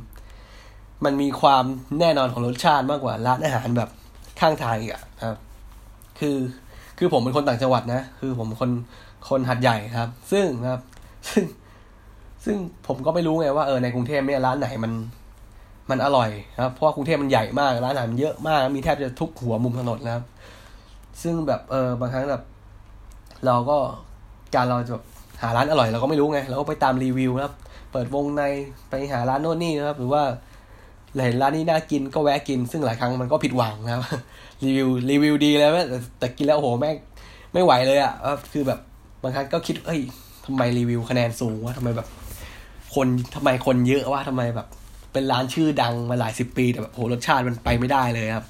[1.05, 1.63] มันมีความ
[1.99, 3.89] แน่นอนของรสชาติมากกว่าร้านอาหารแบบ
[4.39, 5.37] ข้างทางอีกอะครับ
[6.19, 6.37] คือ
[6.97, 8.71] คือผมเป็นคนต่างจังหวัดนะ คือผมเป็นคน
[9.29, 10.81] คนหัดใหญ่ครับ ซึ่งครับ
[11.27, 11.43] ซึ่ง
[12.45, 12.57] ซึ่ง
[12.87, 14.91] ผมก็ไม่รู้ไงว่าเออในกรุงเทพเนี่ยร้านไหนมัน
[15.89, 16.29] มันอร่อย
[16.61, 20.23] ครับเพราะว่ากรุงเทพมันใหญ่มากร้านอาหารเยอะมาก มีแทบจะทุกหัวมุมถนนนะครับ
[21.21, 22.43] ซึ่งแบบเออบางครั้งแบบ
[23.45, 23.77] เราก็
[24.55, 24.95] การเราจะ
[25.41, 27.53] หาร้านอร่อยเราก็ไม่รู้ไงเราก็ไปตามรีวิวนะครับ
[27.93, 28.43] เปิดวงใน
[28.89, 30.23] ไปหาร้านโน่นนี่นะครับ หรือว่า
[31.23, 34.03] เห็นร้านนี้น่ากินก็แวะกิน ซึ่งหลายครั้งมันก็ผิดหวังนะครับ
[34.63, 36.95] รีวิวรีวิวดีแล้วแต่แต่กินแล้วโอ้โหแม่ง
[37.53, 38.13] ไม่ไหวเลยอะ่ะ
[38.51, 38.79] คือแบบ
[39.21, 40.01] บางครั้งก็คิด เอ้ย
[40.45, 42.07] ทำไมรีวิวคะแนนสูงวะทำไมแบบ
[42.95, 44.67] คนทำไมคนเยอะวะทำไมแบบ
[45.13, 48.45] เป็นร้านชื่อดังมาหลายสิบปีแต่แบบโหรสชาติมันไปไม่ได้เลยครับ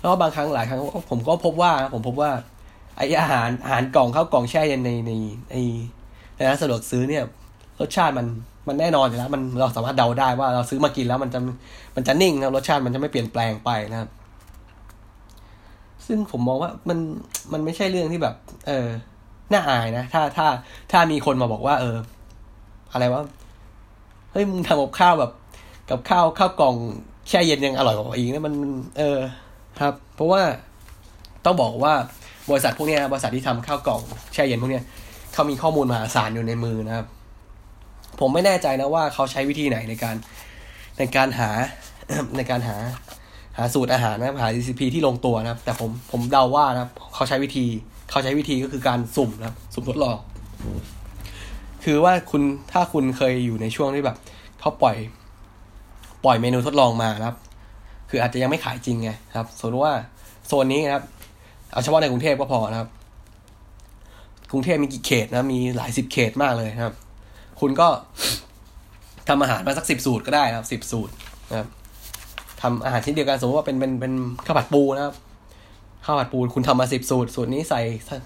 [0.00, 0.80] แล้วบางครั้งหลายครั้ง
[1.10, 2.30] ผมก็พบว่า ผมพบว่า
[2.96, 5.12] ไออาหารอาหารกล่องข้าวกล่องแช่เย็นในใน
[5.50, 5.56] ใน
[6.36, 7.24] ในร้านสะดวกซื้อเนี่ย
[7.80, 8.26] รสชาติมัน
[8.68, 11.40] มันแน่นอนอยู่แล้ว มันเราสามารถเดาได้ว่าเราซื้อมากินแล้วมันจะ
[11.96, 14.10] มันจะนิ่งนะรสชาติมันจะไม่เปลี่ยนแปลงไปนะครับ
[16.06, 16.98] ซึ่งผมมองว่ามัน
[17.52, 18.34] มันไม่ใช่เรื่องที่แบบ
[18.66, 18.86] เออ
[19.52, 20.46] น่าอายนะ ถ้าถ้า
[20.92, 21.96] ถ้ามีคนมาบอกว่า เออ
[22.92, 23.22] อะไรว่า
[24.32, 25.32] เฮ้ยมึงทำกับข้าวแบบ
[25.90, 26.76] กับข้าวข้าวกล่อง
[27.28, 28.54] แช่เย็นยังอร่อยกว่าอีกนะมัน
[28.98, 29.18] เออ
[29.80, 30.42] ครับ เพราะว่า
[31.44, 31.94] ต้องบอกว่า
[32.50, 34.00] บริษัทพวกนี้บริษัทที่ทำข้าวกล่อง
[34.32, 34.80] แช่เย็นพวกนี้
[35.34, 37.06] เขามีข้อมูลมหาศาลอยู่ในมือนะครับ
[38.20, 40.16] ผมไม่แน่ใจนะว่าเขาใช้วิธีไหนในการ
[40.98, 41.50] ในการหา
[42.36, 42.76] ในการหา
[43.56, 47.66] หาสูตรอาหารนะหา recipe ที่ลงตัวนะครับ แต่ผมผมเดาว่านะครับ เขาใช้วิธี
[48.10, 50.16] เขาใช้วิธีก็คือการสุ่มนะครับ สุ่มทดลอง
[51.84, 54.16] คือว่าคุณถ้าคุณเคยอยู่ในช่วงที่แบบ
[54.60, 54.96] เขาปล่อย
[56.24, 57.36] ปล่อยเมนูทดลองมานะครับ
[58.10, 59.94] คืออาจจะยังไม่ขายจริงไงครับสมมติว่า
[60.46, 61.04] โซนนี้นะครับ
[61.72, 62.88] เอาเฉพาะในกรุงเทพก็พอนะครับ
[64.54, 66.94] รุงเทพมีกี่เขตนะมีหลายสิบเขตมากเลยนะครับ
[67.60, 67.88] คุณก็
[69.28, 71.12] ทำอาหารมาสักสิบสูตรก็ได้นะครับสิบสูตร
[71.50, 71.68] นะครับ
[72.62, 74.12] ทำอาหารชิ้นเดียวกันสมมติว่าเป็นเป็นเป็น
[74.46, 75.14] ข้าวผัดปูนะครับ
[76.04, 77.80] ข้าวผัดปูคุณทำมาสิบสูตร สูตรนี้ใส่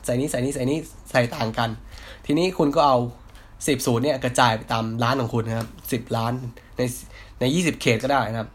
[0.07, 0.79] ใส่นี้ใส่นี้ใส่นี้
[1.11, 1.71] ใส่ต่างกัน
[2.27, 2.99] ทีนี้คุณก็เอา
[3.69, 6.33] สิบสูตรเนี่ยกระจายไปตามร้านของคุณนะครับสิบร้าน
[6.77, 6.83] ใน
[7.41, 8.49] ในยี่สิบเขตก็ได้นะครับ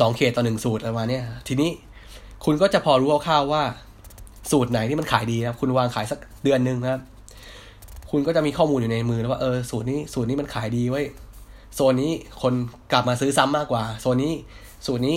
[0.00, 1.70] สองเขตต่อหนึ่งสูตรประมาณนี้ทีนี้
[2.44, 3.62] คุณก็จะพอรู้คร่าวๆว่า
[4.50, 7.00] สูตรไหนที่มันขายดีนะครับคุณวางขายสักเดือนหนึ่งนะครับ
[8.10, 11.02] คุณก็จะมีข้อมูลอยู่ในมือแล้วว่าเออสูตรนี้สูตรนี้มันขายดีไว้
[11.74, 12.54] โซนนี้คน
[12.92, 14.32] กลับมาซื้อซ้ำมากกว่า โซนนี้
[14.86, 15.16] สูตรนี้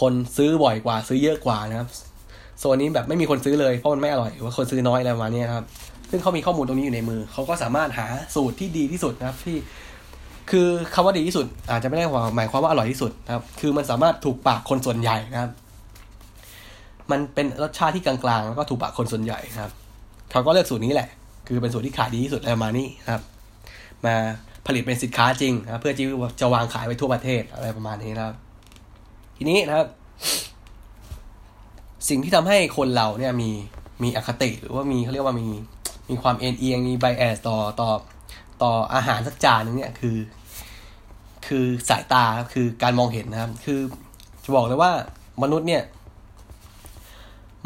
[0.00, 1.88] คนซื้อบ่อยกว่า ซื้อเยอะกว่านะครับ
[2.58, 5.64] โซนนี้แบบไม่มีคนซื้อเลยเพราะมันไม่อร่อยหรือว่าคนซื้อน้อยอะไรประมาณนี้ครับ
[6.10, 9.56] ซึ่งเขามีข้อมูลตรงนี้อยู่ในมือ เขาก็สามารถหาสูตรที่ดีที่สุดนะครับที่
[10.50, 12.04] คือคำว่าดีที่สุด อาจจะไม่ได้
[12.36, 15.50] หมายความว่าอร่อยที่สุดนะครับ คือมันสามารถถูกปากคนส่วนใหญ่นะครับ
[17.10, 19.70] มันเป็นรสชาติที่กลางๆแล้วก็ถูกปากคนส่วนใหญ่ครับ
[20.30, 21.08] เขาก็เลือกสูตรนี้แหละ
[21.46, 23.22] คือเป็นสูตรที่ขายดีที่สุดอะไรมานี้ครับ
[24.04, 24.14] มา
[24.66, 26.06] ผลิตเป็นสินค้าจริงนะเพื่อที่
[26.40, 28.36] จะวางขายไปทั่วประเทศอะไรประมาณนี้นะครับ
[29.36, 29.86] ทีนี้นะครับ
[32.08, 33.50] สิ่งที่ทำให้คนเราเนี่ยมี
[34.02, 35.48] มีอคติหรือว่ามีเขาเรียกว่ามี
[36.08, 37.90] มีความเอ็นเอียงมีไบแอสต่อต่อ
[38.62, 40.16] ต่ออาหารสักจานนึงเนี่ยคือ
[41.46, 43.80] คือสายตาคือการมองเห็นนะครับ คือ
[44.44, 44.90] จะบอกเลยว่า
[45.42, 45.82] มนุษย์เนี่ย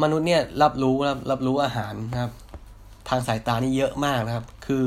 [0.01, 2.31] มนุษย์เนี่ยรับรู้รับรับรู้อาหารนะครับ
[3.09, 4.85] ทางสายตานี่เยอะมากนะครับ คือ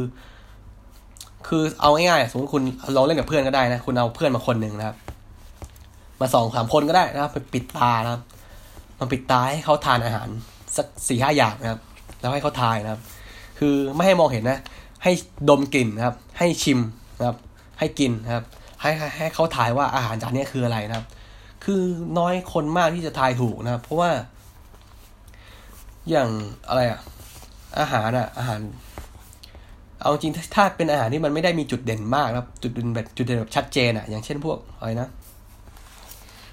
[1.49, 2.63] คือเอาง่ายๆสมมติคุณ
[2.97, 4.97] ลองเล่นกับเพื่อนก็ได้นะ คุณเอาเพื่อนมาคนหนึ่งนะครับ
[6.21, 8.23] มาสองสามคนก็ได้นะครับไปปิดตานะครับ
[8.99, 10.29] มาปิดตาให้เขาทานอาหาร
[10.77, 11.81] สักสี่ห้าอย่างนะครับ
[12.21, 13.01] แล้วให้เขาทายนะครับ
[13.59, 14.61] คือไม่ให้มองเห็นนะ
[15.03, 15.13] ให้
[15.49, 16.81] ดมกลิ่นนะครับ ให้ชิม
[17.19, 17.37] นะครับ
[17.79, 18.45] ให้กินนะครับ
[18.81, 21.07] ให้ให้ให้เขาทายว่าอาหารจานนี้คืออะไรนะครับ
[21.65, 21.81] คือ
[22.19, 24.11] น้อยคนมากที่จะทายถูกนะครับ เพราะว่า
[26.11, 26.29] อย่าง
[26.69, 27.01] อะไรอะ
[27.81, 28.61] อาหารอะอาหาร
[30.01, 35.09] เอาจริงถ้าเป็นอาหารที่มันไม่ได้มีจุดเด่นมากครับ จุดเด่นแบบจุดเด่นแบบชัดเจนอะอย่างเช่นพวกอะไรนะ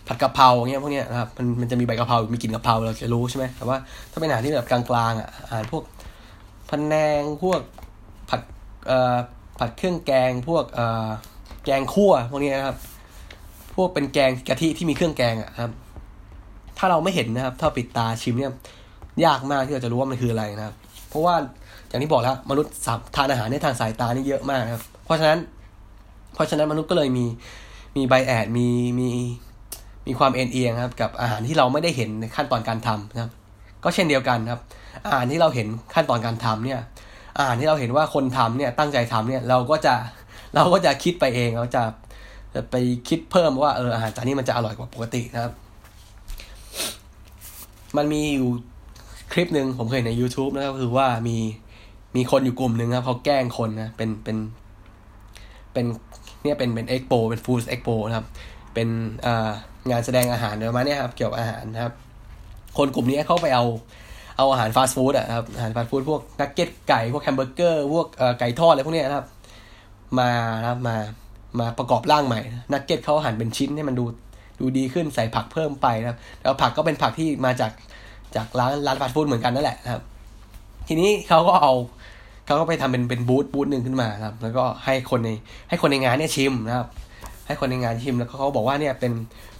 [0.07, 3.77] ผัดกะเพราเงี้ยพวกเนี้ยนะครับมันมันจะมีใบกะเพรา มีกลิ่นกะเพราเราจะรู้ใช่ไหมแต่ว่า
[4.11, 5.83] ถ้าเป็นอาหารที่แบบกลางๆอะอาหารพวก
[6.69, 7.61] พันแนงพวก
[8.29, 8.41] ผัด
[8.87, 9.17] เอ่อ
[9.59, 11.07] ผัดเครื่องแกงพวกเอ่อ
[11.65, 12.77] แกงคั่วพวกนี้นะครับ
[13.75, 15.71] พวกเป็นแกงกะทิที่มีเครื่องแกงอะครับ
[16.77, 18.51] ถ้าเราไม่เห็นนะครับ ถ้าปิดตาชิมเนี่ย
[19.25, 20.75] ยากมากที่เราจะรู้ว่ามันคืออะไรนะครับ
[21.09, 21.35] เพราะว่า
[21.87, 25.39] อย่างที่บอกแล้วมนุษย์สับทานอาหารในทางสายตานี่เยอะมากครับ เพราะฉะนั้น
[26.33, 27.25] เพราะฉะนั้นมนุษย์ก็เลยมี
[27.95, 28.67] มีไบแอดมี
[28.99, 29.09] มี
[30.07, 33.31] มีความเอ็นเอียงครับ กับอาหารที่เราไม่ได้เห็นในขั้นตอนการทำนะครับ
[33.83, 34.61] ก็เช่นเดียวกันครับ
[35.05, 36.79] อาหารที่เราเห็นขั้นตอนการทำเนี่ย
[37.39, 39.93] อาหารที่เราเห็นว่าคนทำเนี่ยตั้งใจทำเนี่ยเราก็จะ
[40.55, 41.83] เราก็จะคิดไปเองเราจะ
[42.53, 42.75] จะไป
[43.09, 45.53] คิดเพิ่มว่าเอออาหารจานนี้มันจะอร่อยกว่าปกตินะครับ
[47.97, 48.49] มันมีอยู่
[49.33, 51.37] คลิปหนึ่งผมเคยเห็นใน YouTube นะครับคือว่ามี
[52.15, 54.37] มีคนอยู่กลุ่มหนึ่งครับเขาแกล้งคนนะเป็นเป็น
[55.73, 55.85] เป็น
[56.43, 58.25] เนี่ยเป็นเป็นเอ็กโปเป็น food expo นะครับ
[58.73, 58.87] เป็น
[59.25, 59.51] อ่า
[59.89, 61.93] งานแสดงอาหารประมาณนี้ครับเกี่ยวกับอาหารนะครับ
[62.77, 63.65] คนกลุ่มนี้เขาไปเอา
[64.37, 68.07] เอาอาหารฟาสต์ฟู้ดอะครับอาหารฟาสต์ฟู้ดพวกนักเก็ตไก่พวกแฮมเบอร์เกอร์พวก
[68.39, 69.27] ไก่ทอดอะไรพวกนี้นะครับ
[70.19, 70.29] มา
[70.61, 70.95] นะครับมา
[71.59, 72.41] มาประกอบร่างใหม่
[72.73, 74.05] นักเก็ตเขาหั่นเป็นชิ้นให้มันดู
[74.59, 77.71] ดูดีขึ้นใส่ผักเพิ่มไปนะครับ แล้วผักก็เป็นผักที่มาจาก
[78.35, 80.01] จากร้านร้านฟาสต์ฟู้ดเหมือนกันนั่นแหละนะครับ
[80.87, 81.73] ทีนี้เขาก็เอา
[82.45, 85.29] เขาก็ไปทำเป็นเป็นบูธบูธหนึ่งขึ้นมาครับ แล้วก็ให้คนใน
[85.69, 86.87] ให้คนในงานเนี่ยชิมนะครับ
[87.47, 89.13] ให้คนในงานชิมแล้วเขาบอกว่าเนี่ยเป็น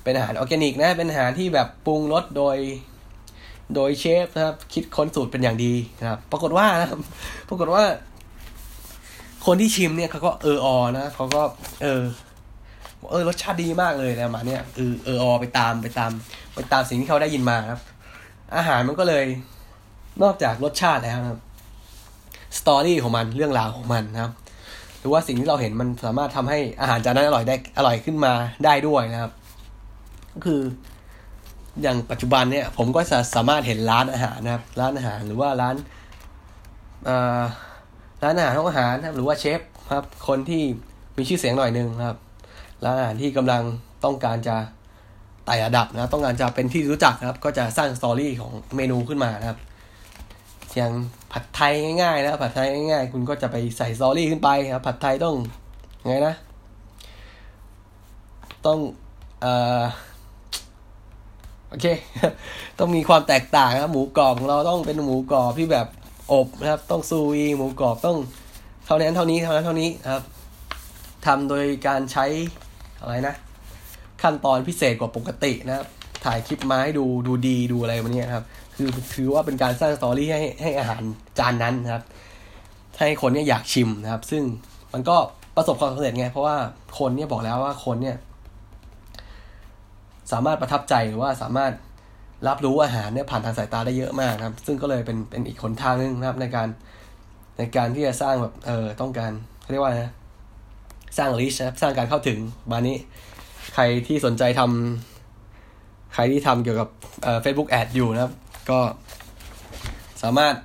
[0.04, 2.58] เป็นอาหารออร์แกนิกนะ เป็นอาหารที่แบบปรุงรสโดย
[3.76, 7.00] โดยเชฟนะครับ คิดค้นสูตรเป็นอย่างดีนะครับ ปรากฏว่านะครับ
[7.50, 7.84] ปรากฏว่า
[9.46, 10.68] คนที่ชิมเนี่ยเขาก็เอออ
[10.98, 11.42] นะเขาก็
[11.82, 12.02] เออ
[13.12, 16.12] เออรสชาติดีมากเลยนะมาเนี่ยเออเอออไปตามไปตาม
[16.56, 17.80] ไปตามสิ่งที่เขาได้ยินมาครับ
[18.58, 19.26] อาหารมันก็เลย
[20.24, 21.40] นอกจากรสชาติแล้วนะครับ
[22.60, 24.32] สตอรี่ของมันเรื่องราวของมันนะครับ
[25.00, 28.34] หรือว่าสิ่งที่เราเห็นมันสามารถทำให้อาหารจานนั้นอร่อยได้อร่อยขึ้นมา
[28.66, 29.32] ได้ด้วยนะครับ
[30.34, 30.62] ก็คือ
[31.82, 35.76] อย่างปัจจุบันเนี่ยผมก็จะสามารถเห็นร้านอาหารนะครับ ร้านอาหารหรือว่าร้าน
[38.24, 40.64] ร้านอาหารห้องอาหารนะครับ หรือว่าเชฟครับ คนที่
[41.18, 42.18] มีชื่อเสียงหน่อยนึงครับ
[42.84, 43.62] ร้านอาหารที่กำลัง
[44.04, 44.56] ต้องการจะ
[45.46, 49.60] ไต่ระดับนะต้องการจะเป็นที่รู้จักนะครับ ก็จะสร้างสตอรี่ของเมนูขึ้นมานะครับ
[50.76, 50.94] อย่าง
[51.32, 55.36] ผัดไทยง่ายๆนะผัดไทยง่ายๆ คุณก็จะไปใส่ซอรี่ขึ้นไปครับผัดไทยต้อง
[56.08, 56.36] ไงนะ
[58.66, 58.80] ต้อง
[59.42, 59.84] เอ่อ
[61.70, 61.86] โอเค
[62.80, 65.88] ต้องมีความแตกต่างครับหมูกรอบของเราต้องเป็นหมูกรอบที่แบบ
[66.32, 68.18] อบนะครับ ต้องซูวีหมูกรอบต้อง
[68.86, 70.24] เท่านั้นเท่านี้เท่านั้นเท่านี้ครับ
[71.26, 72.26] ทำโดยการใช้
[73.02, 73.36] อะไรนะ
[74.24, 75.88] ขั้นตอนพิเศษกว่าปกตินะครับ
[76.26, 78.46] ถ่ายคลิปมาให้ดูดูดีดูอะไรแบบนี้ครับ
[78.76, 81.04] คือถือว่าเป็นการสร้างสตอรี่ให้ให้อาหาร
[81.40, 82.04] จานนั้นนะครับ
[83.00, 84.44] ให้คนเนี่ยอยากชิมนะครับ ซึ่ง
[84.94, 85.16] มันก็
[85.56, 86.58] ประสบความสำเร็จไง เพราะว่า
[87.00, 88.18] คนเนี่ยบอกแล้วว่าคนเนี่ย
[90.32, 91.72] สามารถประทับใจหรือว่าสามารถ
[92.48, 96.68] รับรู้อาหารเนี่ยผ่านทางสายตาได้เยอะมากนะครับ ซึ่งก็เลยเป็นเป็นอีกคนทางนึงนะครับ ในการ
[97.58, 100.14] ในการที่จะสร้างแบบเออต้องการเขาเรียกว่านะ
[101.18, 102.38] สร้าง reach นะครับ สร้างการเข้าถึง
[102.72, 102.98] แบบนี้
[103.74, 106.90] ใครที่สนใจทำใครที่ทำเกี่ยวกับ
[107.42, 108.34] Facebook ad อยู่นะครับ
[108.70, 108.80] ก็
[110.24, 110.56] สามารถ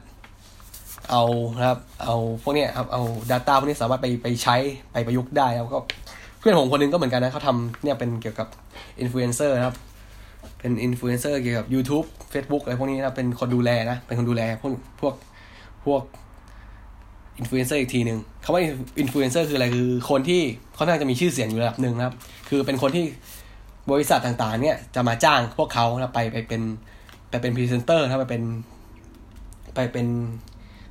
[1.11, 1.25] เอา
[1.59, 4.57] นะครับ เอาพวกนี้ครับเอา Data พวกนี้สามารถไปไปใช้
[4.93, 5.81] ไปประยุกต์ได้ครับก็
[6.39, 8.49] เพื่อนผมคนนึงก็เหมือนกันนะเขาทำเนี่ยเป็นเกี่ยวกับ
[9.01, 9.77] อินฟลูเอนเซอร์นะครับ
[10.59, 15.15] เป็นอินฟลูเอนเซอร์เกี่ยวกับ YouTube Facebook อะไรพวกนี้นะเป็นคนดูแลนะ เป็นคนดูแลพวกพวก
[15.85, 16.03] พวก
[17.39, 18.19] อินฟลูเอนเซอร์อีกทีหนึ่ง
[18.49, 18.65] คำว่า
[19.01, 20.41] อินฟลูเอนเซอร์คืออะไรคือคนที่
[20.75, 22.15] เขาน่าจะมีชื่อเสียงอยู่ระดับหนึ่งครับ
[22.49, 23.05] คือเป็นคนที่
[23.91, 26.63] บริษัทต่างๆ เนี่ยจะมาจ้างพวกเขาไปไปเป็น
[27.31, 28.43] ไปเป็นพรีเซนเตอร์ครับไปเป็น
[29.75, 30.07] ไปเป็น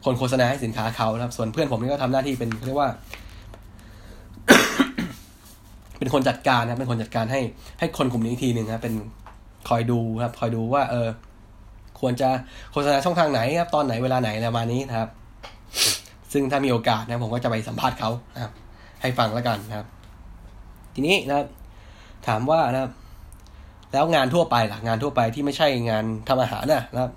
[0.05, 2.89] คนโฆษณาให้สินค้าเขาครับ ส่วนเพื่อนผมนี่ก็ทำหน้าที่เป็นเรียกว่า
[5.99, 7.41] เป็นคนจัดการนะเป็นคนจัดการให้
[7.79, 8.93] ให้คนกลุ่มนี้ทีหนึ่งครับเป็น
[9.69, 11.07] คอยดูครับ คอยดูว่า เออ
[11.99, 12.29] ควรจะ
[12.71, 15.09] โฆษณาช่องทางไหนครับ ตอนไหนเวลาไหนประมาณนี้นะครับ
[16.33, 18.51] ซึ่งถ้ามีโอกาสนะผมก็จะไปสัมภาษณ์เขานะครับ
[19.01, 19.87] ให้ฟังแล้วกันนะครับ
[20.93, 21.47] ทีนี้นะครับ
[22.27, 22.91] ถามว่านะครับ
[23.93, 27.11] แล้วงานทั่วไปล่ะงานทั่วไปที่ไม่ใช่งานทำอาหารนะครับ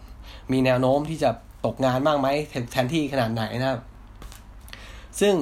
[0.53, 1.31] มีแนวโน้มที่จะ
[1.67, 2.29] ตกงานมากไหม
[2.73, 3.81] แทนที่ขนาดไหนนะครับ
[5.21, 5.35] ซึ่ง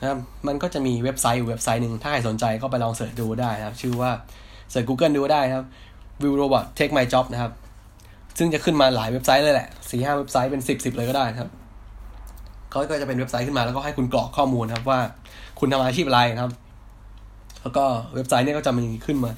[0.00, 4.10] นะครับมันก็จะมีเว็บไซต์เว็บไซต์หนึ่งถ้าใครสนใจก็ไปลอง search ดูได้นะครับ ชื่อว่า
[4.70, 5.66] search Google ดูได้นะครับ
[6.22, 7.52] Will Robot Take My Job นะครับ
[8.38, 11.50] ซึ่งจะขึ้นมาหลายเว็บไซต์เลยแหละสี่ห้าเว็บไซต์เป็นสิบสิบเลยก็ได้ครับ
[12.76, 15.00] เขาก็จะเป็นเว็บไซต์ขึ้นมาแล้วก็ให้คุณกรอกข้อมูลครับว่า
[15.58, 16.52] คุณทำอาชีพอะไรนะครับ
[17.62, 19.32] แล้วก็เว็บไซต์นี้ก็จะมีขึ้นมา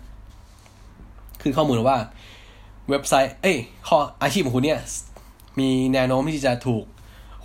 [1.43, 1.99] ขึ้นข้อมูลว่า
[2.91, 3.57] เว็บไซต์ เอ้ย
[3.89, 4.81] ข้ออาชีพของคุณเนี่ย
[5.61, 6.85] มีแนวโน้มที่จะถูก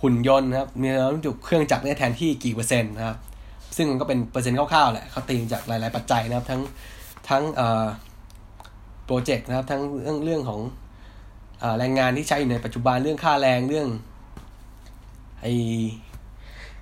[0.02, 3.16] หุ่นยนต์นะครับ มีแนวโน้มถูกเครื่องจักรเนี่ยแทนที่กี่เปอร์เซ็นต์นะครับ
[3.76, 6.60] ซึ่งมันก็เป็นเปอร์เซ็นต์คร่าวๆแหละเขาตีจากหลาย ๆ ปัจจัยนะครับ ทั้ง
[7.28, 7.84] ทั้งเอ่อ
[9.04, 10.60] โปรเจกต์นะครับ ทั้งเรื่องเรื่องของ
[11.78, 13.88] แรงงานที่ใช้อยู่ในปัจจุบันเรื่องค่าแรงเรื่อง
[15.44, 15.48] ไอ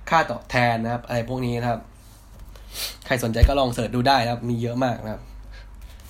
[0.09, 1.81] ค่าตอบแทนนะครับ อะไรพวกนี้นะครับ
[3.05, 5.21] ใครสนใจก็ลองเสิร์ชดูได้นะครับ มีเยอะมากนะครับ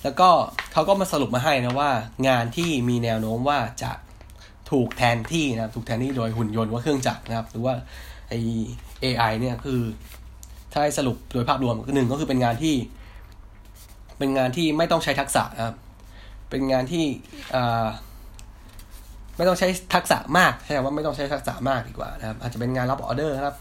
[0.02, 0.30] แล้วก็
[0.72, 1.90] เขาก็มาสรุปมาให้นะว่า
[2.28, 3.92] งานที่มีแนวโน้มว่าจะ
[4.70, 7.74] ถูกแทนที่นะครับ ถูกแทนที่โดยหุ่นยนต์ว่าเครื่องจักรนะครับ หรือว่า
[8.28, 8.32] ไอ
[9.04, 9.80] AI เนี่ยคือ
[10.72, 12.74] ถ้าให้สรุปโดยภาพรวมหนึ่งก็คือเป็นงานที่
[14.18, 15.76] เป็นงานที่ไม่ต้องใช้ทักษะนะครับ
[16.50, 17.04] เป็นงานที่
[17.54, 17.86] อ่า
[19.36, 23.56] ไม่ต้องใช้ทักษะมากใช่ว่าไม่ต้องใช้ทักษะมากดีกว่านะครับ อาจจะเป็นงานรับออเดอร์ครับ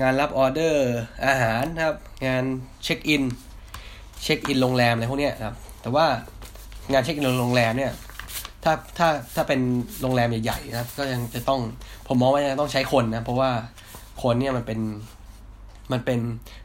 [0.00, 0.88] งานรับออเดอร์
[1.26, 1.96] อาหารนะครับ
[2.26, 2.44] งาน
[2.84, 3.22] เช็คอิน
[4.22, 6.06] เช็คอินโรงแรมอะไรพวกนี้นะครับ แต่ว่า
[6.92, 7.92] งานเช็คอินโรงแรมเนี่ย
[8.64, 9.60] ถ้าถ้าถ้าเป็น
[10.00, 11.60] โรงแรมใหญ่ๆนะครับ ก็ยังจะต้อง
[12.08, 13.50] ผมมองว่ายังต้องใช้คนนะเพราะว่า
[14.22, 14.80] คนเนี่ยมันเป็น
[15.92, 16.20] มันเป็น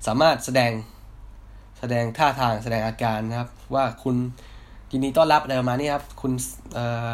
[0.07, 0.71] สามารถแสดง
[1.79, 4.15] แสดงท่าทางแสดงอาการนะครับ ว่าคุณ
[4.91, 6.31] ยินดีต้อนรับอะไรประมาณนี้ครับ คุณ
[6.73, 7.11] เอ่อ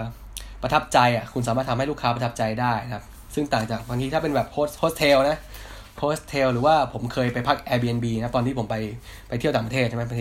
[0.61, 3.03] ประทับใจอะคุณสามารถทำให้ลูกค้าประทับใจได้นะครับ
[3.35, 5.37] ซึ่งต่างจากบางทีถ้าเป็นแบบโฮสโฮสเทลนะ
[5.97, 8.75] โฮสเทลหรือว่าผมเคยไปพัก Airbnb นะตอนที่ผมไป
[9.27, 10.13] ไปเที่ยวต่างประเทศใช่ไหมไป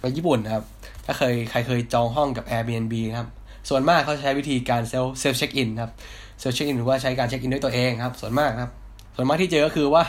[0.00, 0.64] ไปญี่ปุ่นนะครับ
[1.06, 3.28] ถ้าเคยใครเคยจองห้องกับ Airbnb นะครับ
[3.68, 5.92] ส่วนมากเขาใช้วิธีการ self self check-in ครับ
[6.40, 8.70] self check-in หรือว่าใช้การเช็คอินด้วยตัวเองครับ ส่วนมากครับ
[9.16, 10.04] ส่วนมากที่เจอก็คือว่า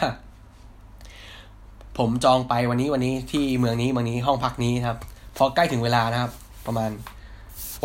[1.97, 4.97] ผมจองไปวันนี้วันนี้ที่เมืองนี้เมืองนี้ห้องพักนี้ครับ
[5.37, 6.31] พอใกล้ถึงเวลานะครับ
[6.67, 6.89] ประมาณ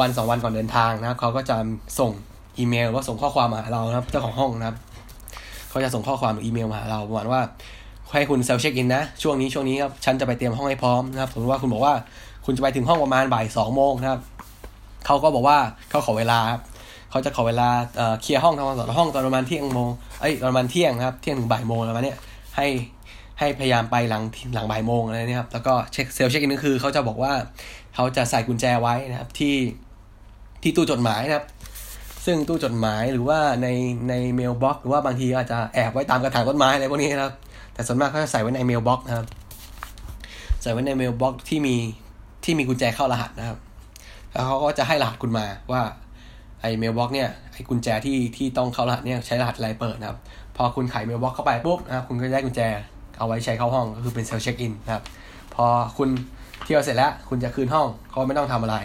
[0.00, 1.56] วันสองวันก่อนเดินทางนะครับเขาก็จะ
[1.98, 2.10] ส่ง
[2.58, 4.76] อีเมลว่าส่งข้อความมาหาเรานะครับเจ้าของห้องนะครับ
[5.70, 7.40] เขาจะส่งข้อความหรืออีเมลมาหาเราประมาณว่า
[8.12, 11.94] ให้คุณ self check-in นะช่วงนี้ช่วงนี้ครับฉันจะไปเตรียมห้องให้พร้อมนะครับสมมติว่าคุณบอกว่า
[12.44, 14.20] คุณจะไปถึงห้องประมาณบ่ายสองโมงนะครับ
[15.06, 15.58] เขาก็บอกว่า
[15.90, 16.62] เขาขอเวลาครับ
[17.10, 17.68] เขาจะขอเวลา
[18.22, 19.88] เคลียร์ห้องทำความสะอาดห้องตอนประมาณเที่ยงโมง
[20.20, 22.18] เอ้ยประมาณเที่ยงครับเที่ยงถึงบ่ายโมงประมาณเนี้ย
[22.56, 22.66] ให้
[23.38, 24.22] ให้พยายามไปหลัง
[24.54, 27.32] หลังบ่ายโมงอะไรเนี่ยครับแล้วก็ check self check-in ก็คือเขาจะบอกว่า
[27.94, 29.54] เขาจะใส่กุญแจไว้นะครับที่
[30.62, 31.46] ที่ตู้จดหมายนะครับ
[32.26, 33.68] ซึ่งตู้จดหมายหรือว่าใน
[34.08, 37.34] ใน mailbox หรือว่าบางทีอาจจะแอบไว้ตามกระถางต้นไม้อะไรพวกนี้นะครับ
[37.74, 39.26] แต่ส่วนมากเขาจะใส่ไว้ใน mailbox นะครับ
[40.62, 41.76] ใส่ไว้ใน mailbox ที่มี
[42.44, 43.58] ที่มีกุญแจเข้ารหัสนะครับ
[44.32, 45.82] แล้วเขาก็จะให้รหัสคุณมาว่า
[46.60, 50.18] ไอ้ mailbox เนี่ยไอ้กุญแจที่ที่ต้องเข้ารหัสเนี่ยใช้รหัสอะไรเปิดนะครับ
[50.56, 52.60] พอคุณไข mailbox เข้าไปปุ๊บนะครับคุณก็ได้กุญแจ
[53.18, 55.02] เอาไว้ใช้เข้าห้องก็คือเป็น self check-in นะครับ
[55.54, 55.64] พอ
[55.98, 56.08] คุณ
[56.64, 58.76] เที่ยวเสร็จแล้ว คุณจะคืนห้องเขาไม่ต้องทำอะไร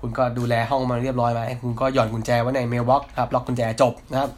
[0.00, 4.30] คุณก็ดูแลห้องมาเรียบร้อยไหมคุณก็หย่อนกุญแจไว้ใน mailbox ครับล็อกกุญแจจบนะครับ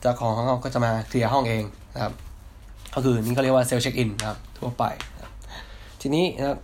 [0.00, 1.64] เจ้าของห้องก็จะมาเคลียร์ห้องเอง
[1.94, 2.12] นะครับ
[2.94, 4.84] ก็คือนี่เขาเรียกว่า self check-in ครับทั่วไป
[6.00, 6.58] ทีนี้นะครับ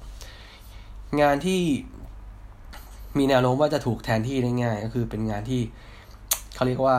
[1.21, 1.61] งานที่
[3.19, 5.61] มีแนวโน้มว่าจะถูกแทนที่ได้ง่าย ก็คือเป็นงานที่
[6.55, 6.97] เขาเรียกว่า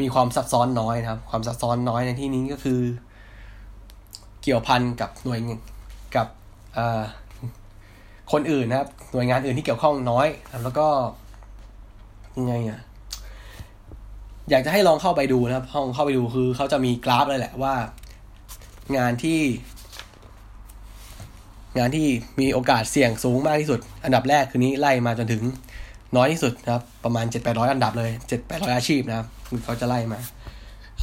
[0.00, 2.80] มีความซับซ้อนน้อยนะครับ ความซับซ้อนน้อยในที่นี้ก็คือ
[4.42, 5.40] เกี่ยวพันกับหน่วย
[6.16, 6.26] กับ
[8.32, 10.26] คนอื่นนะครับหน่วยงานอื่นที่เกี่ยวข้องน้อย
[10.62, 10.86] แล้วก็
[12.38, 12.80] ยังไงอะ
[14.50, 17.74] อยากจะให้ลองเข้าไปดูนะครับห้องเข้าไปดูคือเขาจะมีกราฟเลยแหละว่า
[18.96, 19.40] งานที่
[21.78, 22.06] งานที่
[22.40, 25.42] มีโอกาสเสี่ยงสูงมากที่สุด อันดับแรกคือนี้ไล่มาจนถึง
[26.16, 29.26] น้อยที่สุดนะครับ ประมาณเจ็ดแปดร้อยอันดับเลยเจ็ดแปดร้อยอาชีพนะครับ
[29.64, 30.18] เขาจะไล่มา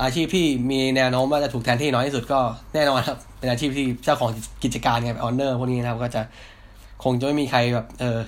[0.04, 2.40] อาชีพที่มีแนวโน้มว่าจะถูกแทนที่น้อยที่สุดก็
[2.74, 4.32] แน่นอนครับ เป็นอาชีพที่เจ้าของ
[4.64, 6.22] กิจการไง owner พวกนี้นะครับ ก็จะ
[7.06, 8.20] คงจะไม่มีใครแบบ เออ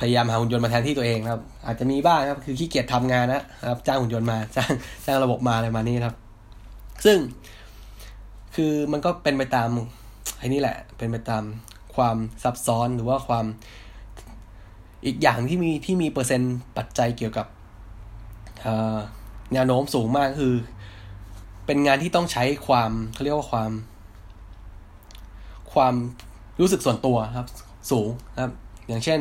[0.00, 4.72] พยายามหาหุ่นยนต์มาแทนที่ตัวเองครับ อาจจะมีบ้างครับ คือขี้เกียจทำงานนะครับ จ้างหุ่นยนต์มา จ้าง
[5.06, 6.16] จ้างระบบมาอะไรมานี่ครับ
[7.04, 7.18] ซึ่ง
[8.54, 9.68] คือมันก็เป็นไปตาม
[10.38, 11.44] ไอ้นี่แหละ เป็นไปตาม
[11.94, 13.44] ความซับซ้อนหรือว่าความ
[15.06, 17.46] อีกอย่างที่มีที่มีเปอร์เซ็นต์ปัจจัยเกี่ยวกับ
[19.52, 20.54] แนวโน้มสูงมากคือ
[21.66, 23.70] เป็นงานที่ต้องใช้ความเขาเรียกว่าความ
[25.74, 25.94] ความ
[26.60, 27.46] รู้สึกส่วนตัวครับ
[27.90, 28.08] สูง
[28.42, 28.52] ครับ
[28.88, 29.20] อย่างเช่น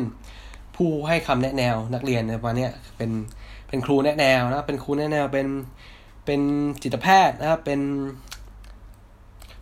[0.75, 3.11] ผู้ให้คำแนะแนวนักเรียนในวันนี้เป็น
[3.67, 5.47] เป็นครูแนะแนวนะเป็นครูแนะแนวเป็น
[6.25, 6.41] เป็น
[6.83, 7.79] จิตแพทย์นะครับเป็น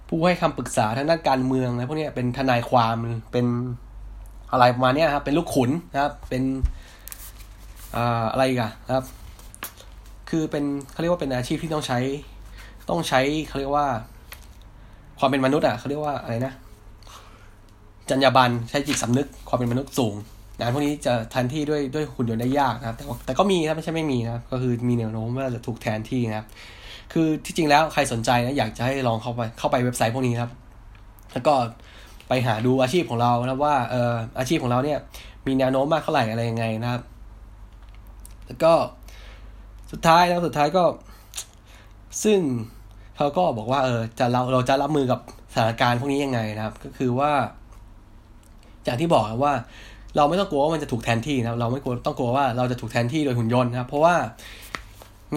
[0.07, 2.95] ผู้ให้คำปรึกษาทางด้านการเมืองนะพวกนี้เป็นทนายความ
[3.31, 3.45] เป็น
[4.51, 6.43] อะไรประมาณนี้ครับเป็นลูกขุนนะครับ เป็น
[8.31, 9.05] อะไรกันครับ
[10.29, 11.99] คือเป็นเขาเรียกว่าเป็นอาชีพที่ต้องใช้
[12.89, 13.87] ต้องใช้เขาเรียกว่า
[15.19, 16.53] ความเป็นมนุษย์อะเขาเรียกว่าอะไรนะ
[18.09, 20.15] จรรยาบรรณใช้จิตสำนึกความเป็นมนุษย์สูง
[20.59, 26.47] งานพวกนี้จะแทนที่ด้วยด้วยหุ่นยนต์ได้ยากนะครับ แต่แต่ก็มีนะไม่ใช่ไม่มีนะครับ ก็คือมีแนวโน้มว่าจะถูกแทนที่นะครับ
[27.13, 30.51] คือที่จริงแล้วใครสนใจนะอยากจะให้ลองเข้าไปเข้าไปเว็บไซต์พวกนี้ครับ
[31.33, 31.53] แล้วก็
[32.27, 34.99] ไปหาดูอาชีพของเรานะว่าเอออาชีพของเราเนี่ย
[35.47, 37.01] มีแนวโน้มมากเท่าไหร่อะไรยังไงนะครับ
[38.45, 38.73] แล้วก็
[39.91, 40.83] สุดท้ายนะสุดท้ายก็
[42.23, 42.39] ซึ่ง
[43.17, 45.19] เขาก็บอกว่าเออจะเราเราจะรับมือกับ
[45.53, 47.31] สถานการณ์พวกนี้ยังไงนะครับ ก็คือว่า
[48.87, 49.53] อย่างที่บอกว่า
[50.17, 54.15] เราไม่ต้องกลัวว่ามันจะถูกแทนที่นะเราไม่กลัวต้องกลัวว่าเราจะถูกแทนที่โดยหุ่นยนต์นะครับเพราะว่า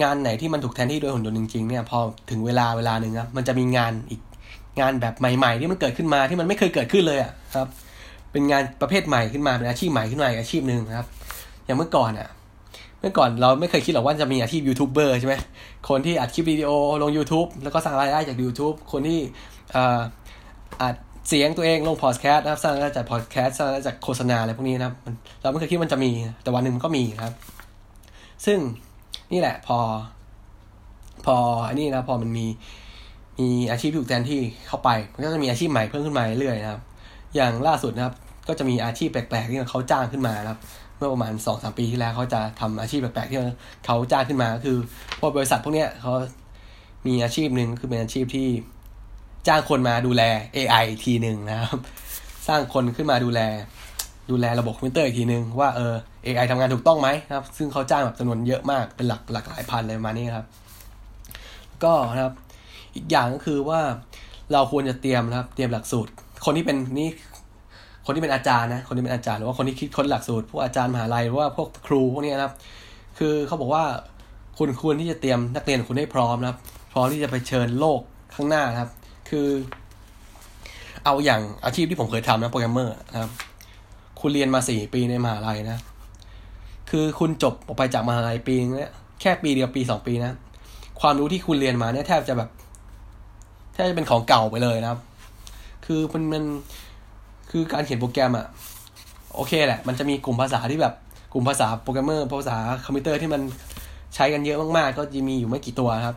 [0.01, 1.99] งานไหนที่มันถูกแทนที่โดยหุ่นยนต์จริงๆเนี่ยพอ
[2.31, 4.21] ถึงเวลาเวลาหนึ่งครับมันจะมีงานอีก
[4.79, 7.67] งานแบบใหม่ๆ ที่มันเกิดขึ้นมาที่มันไม่เคยเกิดขึ้นเลยอะครับ
[8.31, 11.07] เป็นงานประเภทใหม่ขึ้นมาเป็นอาชีพใหม่ขึ้นมาอาชีพหนึ่งนะครับ
[11.65, 12.29] อย่างเมื่อก่อนอะ
[12.99, 15.35] เมื่อก่อนเราไม่เคยคิดหรอกว่าจะมีอาชีพยูทูบเบอร์ใช่ไหม
[15.89, 16.69] คนที่อัดคลิปวิดีโอ
[17.01, 19.19] ลง YouTube แล้วก็สร้างรายได้จาก YouTube คนที่
[20.81, 20.95] อัด
[21.27, 24.95] เสียงตัวเองลงพอดแคสต์นะครับ สร้างรายได้จากพอดแคสต์สร้างรายได้จากโฆษณาอะไรพวกนี้นะครับ
[25.41, 26.11] เราไม่เคยคิดมันจะมี
[26.43, 27.35] แต่วันหนึ่งมันก็มีนะครับ
[28.45, 28.59] ซึ่ง
[29.31, 29.77] นี่แหละพอ
[31.25, 31.35] พอ
[31.67, 32.47] อันนี้นะพอมันมี
[33.39, 36.81] มีอาชีพถูกแทนที่เข้าไป มันก็จะมีอาชีพใหม่เพิ่มขึ้นมาเรื่อยๆนะครับ
[37.35, 38.15] อย่างล่าสุดนะครับ
[38.47, 40.59] ก็จะมีอาชีพแปลกๆที่เขาจ้างขึ้นมานะครับ
[40.97, 43.39] เมื่อประมาณสองสามปีที่แล้วเขาจะทำอาชีพแปลกๆที่
[43.85, 44.77] เขาจ้างขึ้นมาก็คือ
[45.19, 46.13] พวกบริษัทพวกเนี้ยเขา
[47.07, 48.47] มีอาชีพหนึ่งคือเป็นอาชีพที่
[49.47, 50.23] จ้างคนมาดูแล
[50.55, 51.79] AI ทีหนึ่งนะครับ
[52.47, 53.39] สร้างคนขึ้นมาดูแล
[54.29, 55.93] ดูแลระบบคอมพิวเตอร์อีกทีหนึ่งว่าเออ
[56.25, 60.45] AI ทำงานถูกต้องไหมนะครับ ซึ่งเขาจ้างแบบจำนวนเยอะมากเป็นหลักหลักหลายพันเลยมานี่ครับ
[61.83, 62.33] ก็นะครับ
[62.95, 63.81] อีกอย่างก็คือว่า
[64.53, 66.11] เราควรจะเตรียมนะครับ เตรียมหลักสูตร
[66.45, 67.09] คนที่เป็นนี่
[68.05, 72.53] คนที่เป็นอาจารย์นะคนที่เป็นอาจารย์หรือว่าคนที่คิดค้นหลักสูตรพวกอาจารย์มหาลัยหรือว่าพวกครูพวกนี้นะครับ
[73.19, 73.83] คือเขาบอกว่า
[74.57, 76.57] คุณควรที่จะเตรียมนักเรียนคุณให้พร้อมนะครับ
[76.93, 77.99] พร้อมที่จะไปเผชิญโลก
[78.35, 78.89] ข้างหน้านะครับ
[79.31, 79.47] คือ
[81.05, 83.31] เอาอย่างอาชีพที่ผมเคยทำนะโปรแกรมเมอร์นะครับ
[84.21, 85.77] คุณเรียนมาสี่ปีในมหาลัยนะ
[86.89, 90.31] คือคุณจบออกไปจากมหาลัยปีนึงเนี่ยแค่ปีเดียวปีสองปีนะ
[91.01, 92.49] ความรู้ที่คุณเรียนมาเนี่ยแทบจะแบบ
[93.73, 94.99] แทบจะเป็นของเก่าไปเลยนะครับ
[95.85, 96.43] คือมันมัน
[97.51, 98.45] คือการเขียนโปรแกรมอะ
[99.35, 100.93] โอเคแหละ มันจะมีกลุ่มภาษาที่แบบ
[101.33, 103.41] กลุ่มภาษาโปรแกรมเมอร์ภาษาคอมพิวเตอร์ที่มัน
[104.15, 106.15] ใช้กันเยอะมากๆ ก็จะมีอยู่ไม่กี่ตัวครับ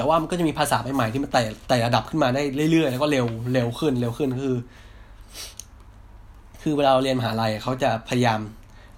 [0.00, 4.56] แต่ว่ามันก็จะมีภาษาใหม่ๆที่มันไต่ไต่ระดับขึ้นมาได้เรื่อยๆ แล้วก็เร็วเร็วขึ้นเร็วขึ้นคือ
[6.62, 8.40] คือเวลาเราเรียนมหาลัยเขาจะพยายาม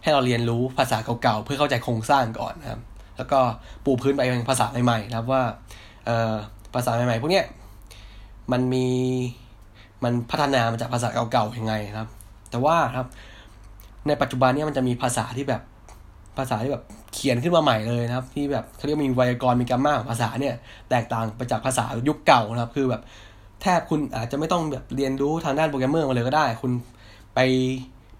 [0.02, 2.80] ให้เราเรียนรู้ภาษาเก่าๆเพื่อเข้าใจโครงสร้างก่อนนะครับ
[3.16, 3.38] แล้วก็
[3.84, 5.42] ปูพื้นไปเป็นภาษาใหม่ๆนะครับว่า
[6.06, 6.32] เอ่อ
[6.74, 7.46] ภาษาใหม่ๆพวกเนี้ย
[8.52, 8.86] มันมี
[10.04, 12.08] มันพัฒนามาจากภาษาเก่าๆยังไงนะครับ
[12.50, 13.06] แต่ว่าครับ
[14.08, 15.62] ในปัจจุบันนี้มันจะมีภาษาที่แบบ
[16.38, 20.54] ภาษาที่แบบเขียนขึ้นมาใหม่เลยนะครับ ที่แบบเขาเรียกมีไวยากรณ์มี grammar ของภาษาเนี่ย
[20.90, 23.02] แตกต่างไปจากภาษายุคเก่านะครับ คือแบบ
[23.62, 26.72] แทบคุณอาจจะไม่ต้องแบบเรียนรู้ทางด้านโปรแกรมเมอร์มาเลยก็ได้ คุณ
[27.34, 27.38] ไป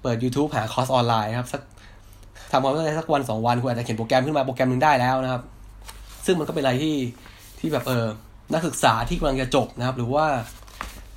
[0.02, 1.62] เปิด YouTube หาคอร์สออนไลน์ครับสัก
[2.52, 5.42] ทำความเข้าใจสักวันสองวันคุณอาจจะเขียนโปรแกรมขึ้นมาโปรแกรมหนึ่งได้แล้วนะครับ
[6.26, 6.96] ซึ่งมันก็เป็นอะไรที่
[7.60, 8.06] ที่แบบเออ
[8.52, 10.26] นักศึกษาที่กำลังจะจบนะครับ หรือว่า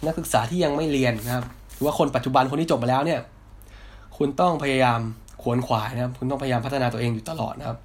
[0.06, 3.20] นักศึกษาที่ยังไม่เรียนนะครับ หรือว่าคนปัจจุบันคนที่จบมาแล้วเนี่ย
[4.18, 5.00] คุณต้องพยายาม
[5.46, 7.78] ขวนขวายนะครับ คุณต้องพยายามพัฒนาตัวเองอยู่ตลอดนะครับ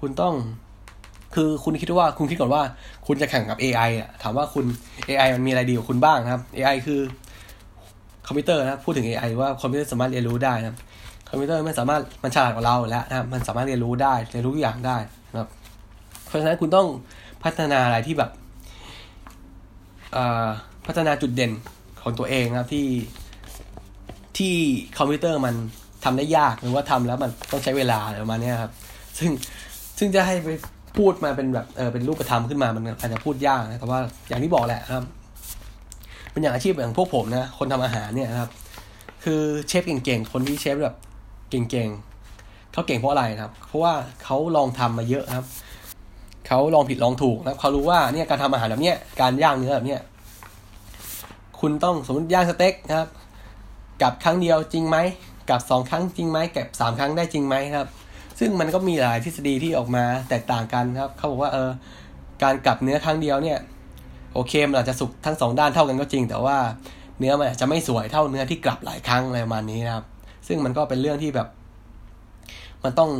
[0.00, 0.34] คุณต้อง
[1.34, 2.62] คือคุณคิดว่าคุณคิดก่อนว่า
[3.06, 4.64] คุณจะแข่งกับ AI อะถามว่าคุณ
[5.08, 7.00] AI มันมีอะไรดีกว่าคุณบ้างนะครับ AI คือ
[8.26, 10.76] คอมพิวเตอร์นะพูดถึง AI ว่าคอมพิวเตอร์สามารถเรียนรู้ได้นะครับ
[11.28, 14.96] คอมพิวเตอร์ไม่สามารถมันฉลาดกว่าเราแล้วนะครับมันสามารถเรียนรู้ได้เรียนรู้ทุกอย่างได้
[15.30, 15.48] นะครับ
[16.26, 16.86] เพราะฉะนั้นคุณต้อง
[17.44, 18.30] พัฒนาอะไรที่แบบ
[20.86, 21.52] พัฒนาจุดเด่น
[22.02, 22.86] ของตัวเองนะครับที่
[24.38, 24.54] ที่
[24.98, 25.54] คอมพิวเตอร์มัน
[26.04, 28.72] ทำได้ยากหรือว่าทำแล้วมันต้องใช้เวลาอะไรประมาณนี้ครับ
[29.18, 29.30] ซึ่ง
[29.98, 30.50] ซึ่งจะให้ไป
[30.96, 35.04] พูดมาเป็นแบบเออเป็นรูปธรรมขึ้นมามันอาจจะพูดยากนะแต่ว่าอย่างที่บอกแหละครับ
[36.32, 38.50] เป็นอย่างอาชีพอย่างพวกผมนะคนทำอาหารเนี่ยครับ
[39.24, 40.96] คือเชฟเก่งๆคนที่เชฟแบบ
[41.50, 43.92] เก่งๆเขาเก่งเพราะอะไรนะครับ เพราะว่า
[44.22, 45.46] เขาลองทำมาเยอะครับ
[46.46, 50.00] เขาลองผิดลองถูกนะเขารู้ว่าเนี่ยการทำอาหารแบบเนี้ยการย่างเนื้อแบบเนี้ย
[51.60, 53.08] คุณต้องสมมติย่างสเต็กนะครับ
[54.02, 54.96] กับครั้งเดียวจริงไหม
[55.50, 57.88] กับสองครั้งจริงไหมกับสามครั้งได้จริงไหมครับ
[58.38, 61.70] ซึ่งมันก็มีหลายทฤษฎีที่ออกมาแตกต่างกันครับ เขาบอกว่าเออ
[62.42, 63.58] การกลับเนื้อครั้งเดียวเนี่ย
[64.34, 66.56] โอเคมันอาจจะสุกทั้งสองด้านเท่ากันก็จริง แต่ว่า
[67.18, 70.04] เนื้อมันอาจจะไม่สวยเท่าเนื้อที่กลับหลายครั้งอะไรประมาณนี้นะครับ
[70.46, 71.48] ซึ่งมันก็เป็นเรื่องที่แบบ
[72.84, 73.10] มันต้อง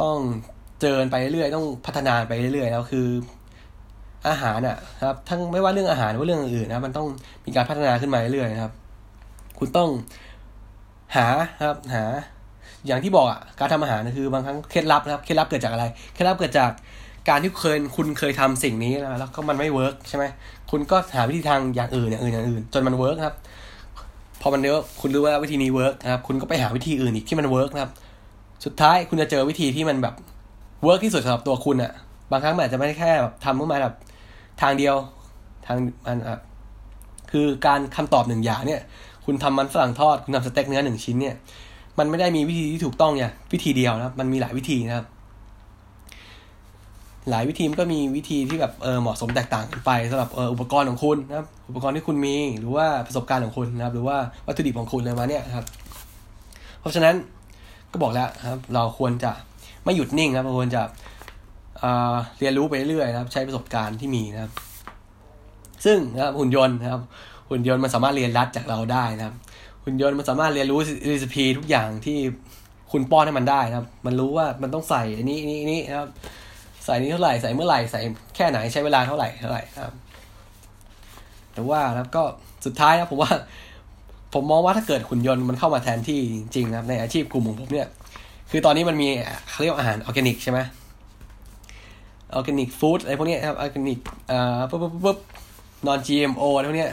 [0.00, 0.16] ต้อง
[0.80, 3.06] เจริญไปเรื่อยต้องพัฒนาไปเรื่อยแล้วคือ
[4.28, 4.76] อาหารอะ
[5.06, 7.08] ครับ ทั้งไม่ว่าเรื่องอาหารหรือว่าเรื่องอื่นนะมันต้อง
[7.44, 8.72] มีการพัฒนาขึ้นมาเรื่อยนะครับ
[9.58, 9.88] คุณต้อง
[11.16, 11.26] หา
[11.62, 12.04] ครับหา
[12.86, 15.84] อย่างที่บอกอะการทำอาหารคือบางครั้งเคล็ดลับนะครับเคล็ดลับเกิดจากอะไร
[16.14, 16.70] เคล็ดลับเกิดจาก
[17.28, 20.24] การที่เคยคุณเคยทำสิ่งนี้นะแล้วก็มันไม่เวิร์กใช่ไหม
[20.70, 23.34] คุณก็หาวิธีทางอย่างอื่นอย่างอื่นอย่างอื่น จนมัน work ครับ
[24.40, 27.92] พอมัน work คุณรู้ว่าวิธีนี้ work นะครับคุณก็ไปหาวิธีอื่นอีกที่มัน work นะครับ
[28.64, 30.14] สุดท้ายคุณจะเจอวิธีที่มันแบบ
[30.84, 31.92] work ที่สุดสำหรับตัวคุณอะ
[32.30, 33.94] บางครั้งมันอาจจะไม่ได้แค่แบบทำขึ้นมาแบบ
[34.62, 34.94] ทางเดียว
[35.66, 36.40] ทางมันอะ
[37.30, 38.80] คือการคำตอบหนึ่งอย่างเนี่ย
[39.24, 41.36] คุณทำมันฝรั่งทอด คุณทำสเต็กเนื้อหนึ่งชิ้นเนี่ย
[41.98, 45.06] มันไม่ได้มีวิธีที่ถูกต้องเนี่ย วิธีเดียวนะครับมันมีหลายวิธีนะครับ
[47.30, 54.16] หลายวิธีมันก็มีวิธีที่แบบเออเหมาะสมแตกต่างกันไปสำหรับเอออุปกรณ์ของคุณนะครับ อุปกรณ์ที่คุณมีหรือว่าประสบการณ์ของคุณนะครับ หรือว่า
[54.46, 55.66] วัตถุดิบของคุณอะไรมาเนี่ยครับ
[56.80, 57.14] เพราะฉะนั้น
[57.92, 59.32] ก็บอกแล้วครับ เราควรจะ
[59.84, 60.82] ไม่หยุดนิ่งครับควรจะ
[62.38, 64.52] เรียนรู้ไปเรื่อยๆนะครับ ใช้ประสบการณ์ที่มีนะครับ
[65.84, 67.02] ซึ่งนะครับหุ่นยนต์นะครับ
[67.54, 69.34] หุ่นยนต์มันสามารถเรียนรัดจากเราได้นะครับ
[69.84, 70.78] หุ่นยนต์มันสามารถเรียนรู้
[71.10, 72.18] รีซิปีทุกอย่างที่
[72.92, 76.08] คุณป้อนให้มันได้นะครับ มันรู้ว่ามันต้องใส่อันนี้นี้นี้นะครับ
[76.84, 78.00] ใส่นี้เท่าไหร่ใส่เมื่อไหร่ใส่
[78.36, 79.94] แค่ไหนใช้เวลาเท่าไหร่เท่าไหร่ครับ
[81.54, 82.22] แต่ว่านะครับก็
[82.66, 83.32] สุดท้ายนะผมว่า
[84.34, 86.18] ผมมองว่าถ้าเกิดหุ่นยนต์มันเข้ามาแทนที่
[86.54, 87.88] จริงๆนะครับ ในอาชีพกลุ่มของผมเนี่ย
[88.50, 89.08] คือตอนนี้มันมี
[89.50, 90.58] เขาเรียกอาหารออร์แกนิกใช่ไหม
[92.34, 93.98] organic food อะไรพวกนี้ครับออร์แกนิก
[94.28, 95.18] เอ่อปุ๊บปุ๊บปุ๊บ
[95.86, 96.88] นอน GMO อะไรพวกนี้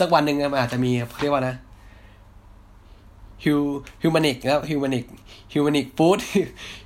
[0.00, 0.90] สักวันหนึ่งมันอาจจะมี
[1.20, 1.54] เรียกว่านะ
[3.44, 5.04] hu humanic นะครับ humanic
[5.52, 6.18] humanic food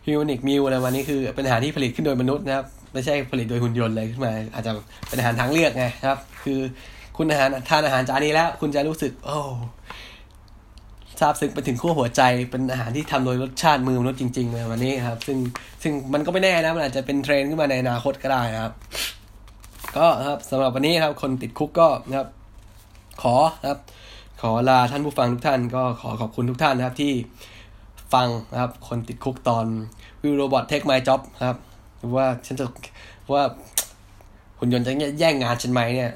[0.06, 4.72] humanic meal อะไรพวกนี้คือเป็นอาหารที่ผลิตขึ้นโดยมนุษย์นะครับ ไม่ใช่ผลิตโดยหุ่นยนต์เลยขึ้นมา อาจจะ
[5.08, 6.58] เป็นอาหารทางเลือกไงครับ คือ
[7.16, 9.36] คุณอาหารทานอาหารจานนี้แล้ว คุณจะรู้สึก โอ้
[11.20, 15.38] ซาบซึ้งไปถึงขั้วหัวใจเป็นอาหารที่ทำโดยรสชาติมือมนุษย์จริงๆเลยวันนี้ครับ ซึ่ง
[15.82, 18.72] ซึ่งมันก็ไม่แน่นะมันอาจจะเป็นเทรนด์ขึ้นมาในอนาคตก็ได้นะครับ
[19.96, 22.28] ก็ครับสำหรับวันนี้ครับ คนติดคุกก็นะครับ
[23.22, 23.80] ขอนะครับ
[24.40, 27.12] ขอลาท่านผู้ฟังทุกท่านก็ขอขอบคุณทุกท่านนะครับที่
[28.14, 29.66] ฟังนะครับ คนติดคุกตอน
[30.22, 31.58] วิวโรบอทเทคไมจ็อบครับ
[32.16, 32.64] ว่าฉันจะ
[33.32, 33.42] ว่า
[34.58, 36.12] หุ่นยนต์จะแย่งงานฉันไหมเนี่ย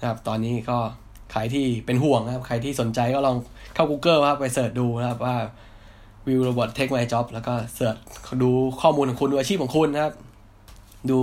[0.00, 0.78] นะครับ ตอนนี้ก็
[1.32, 3.36] ใครที่เป็นห่วงนะครับ ใครที่สนใจก็ลอง
[3.74, 5.36] เข้า Google ครับไปเสิร์ชดูนะครับว่า
[6.26, 7.96] Will Robot Take My Job แล้วก็เสิร์ช
[8.42, 10.14] ดูข้อมูลของคุณดูอาชีพของคุณนะครับ
[11.10, 11.20] ดู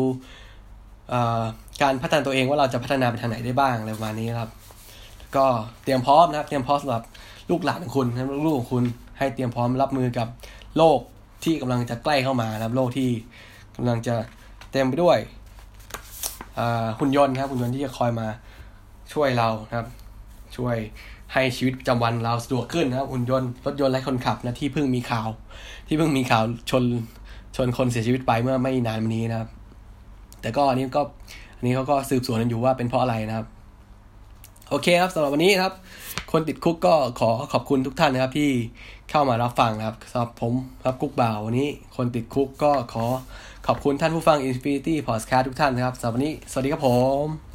[1.81, 4.49] การพัฒนาตัวเองว่าเราจะพัฒนาไปทางไหนได้บ้างอะไรประมาณนี้ครับ
[5.37, 5.45] ก็
[5.83, 7.03] เตรียมพร้อมนะครับ เตรียมพร้อมสำหรับ
[7.49, 8.83] ลูกหลานของคุณนะลูกของคุณ
[9.17, 10.27] ให้เตรียมพร้อมรับมือกับ
[10.77, 10.99] โลก
[11.43, 13.09] ที่กำลังจะใกล้เข้ามานะครับ โลกที่
[13.77, 14.15] กำลังจะ
[14.71, 15.17] เต็มไปด้วย
[16.99, 18.27] หุ่นยนต์ครับหุ่นยนต์ที่จะคอยมา
[19.13, 19.87] ช่วยเรานะครับ
[20.57, 20.75] ช่วย
[21.33, 25.27] ให้ชีวิตประจำวันเราสะดวกขึ้นนะครับหุ่นยนต์รถยนต์และคนขับนะที่เพิ่งมีข่าว
[25.87, 26.83] ที่เพิ่งมีข่าวชน
[27.55, 29.49] ชนคนเสียชีวิตไปเมื่อไม่นานมานี้นะครับ
[30.41, 31.01] แต่ก็อันนี้ก็
[31.57, 33.47] อันนี้เขาก็สืบสวนกันอยู่ว่าเป็นเพราะอะไรนะครับ
[34.73, 35.73] โอเคครับสำหรับวันนี้ครับ
[36.31, 38.49] คนติดคุกก็ขอขอบคุณทุกท่านนะครับที่
[39.09, 40.53] เข้ามารับฟังนะครับสำหรับผม
[40.83, 43.05] ครับกุ๊กบ่าววันนี้ คนติดคุกก็ขอ
[43.67, 46.89] ขอบคุณท่านผู้ฟัง Infinity Podcast ทุกท่านนะครับสำหรับวันนี้ สวัสดีครับผ
[47.23, 47.50] ม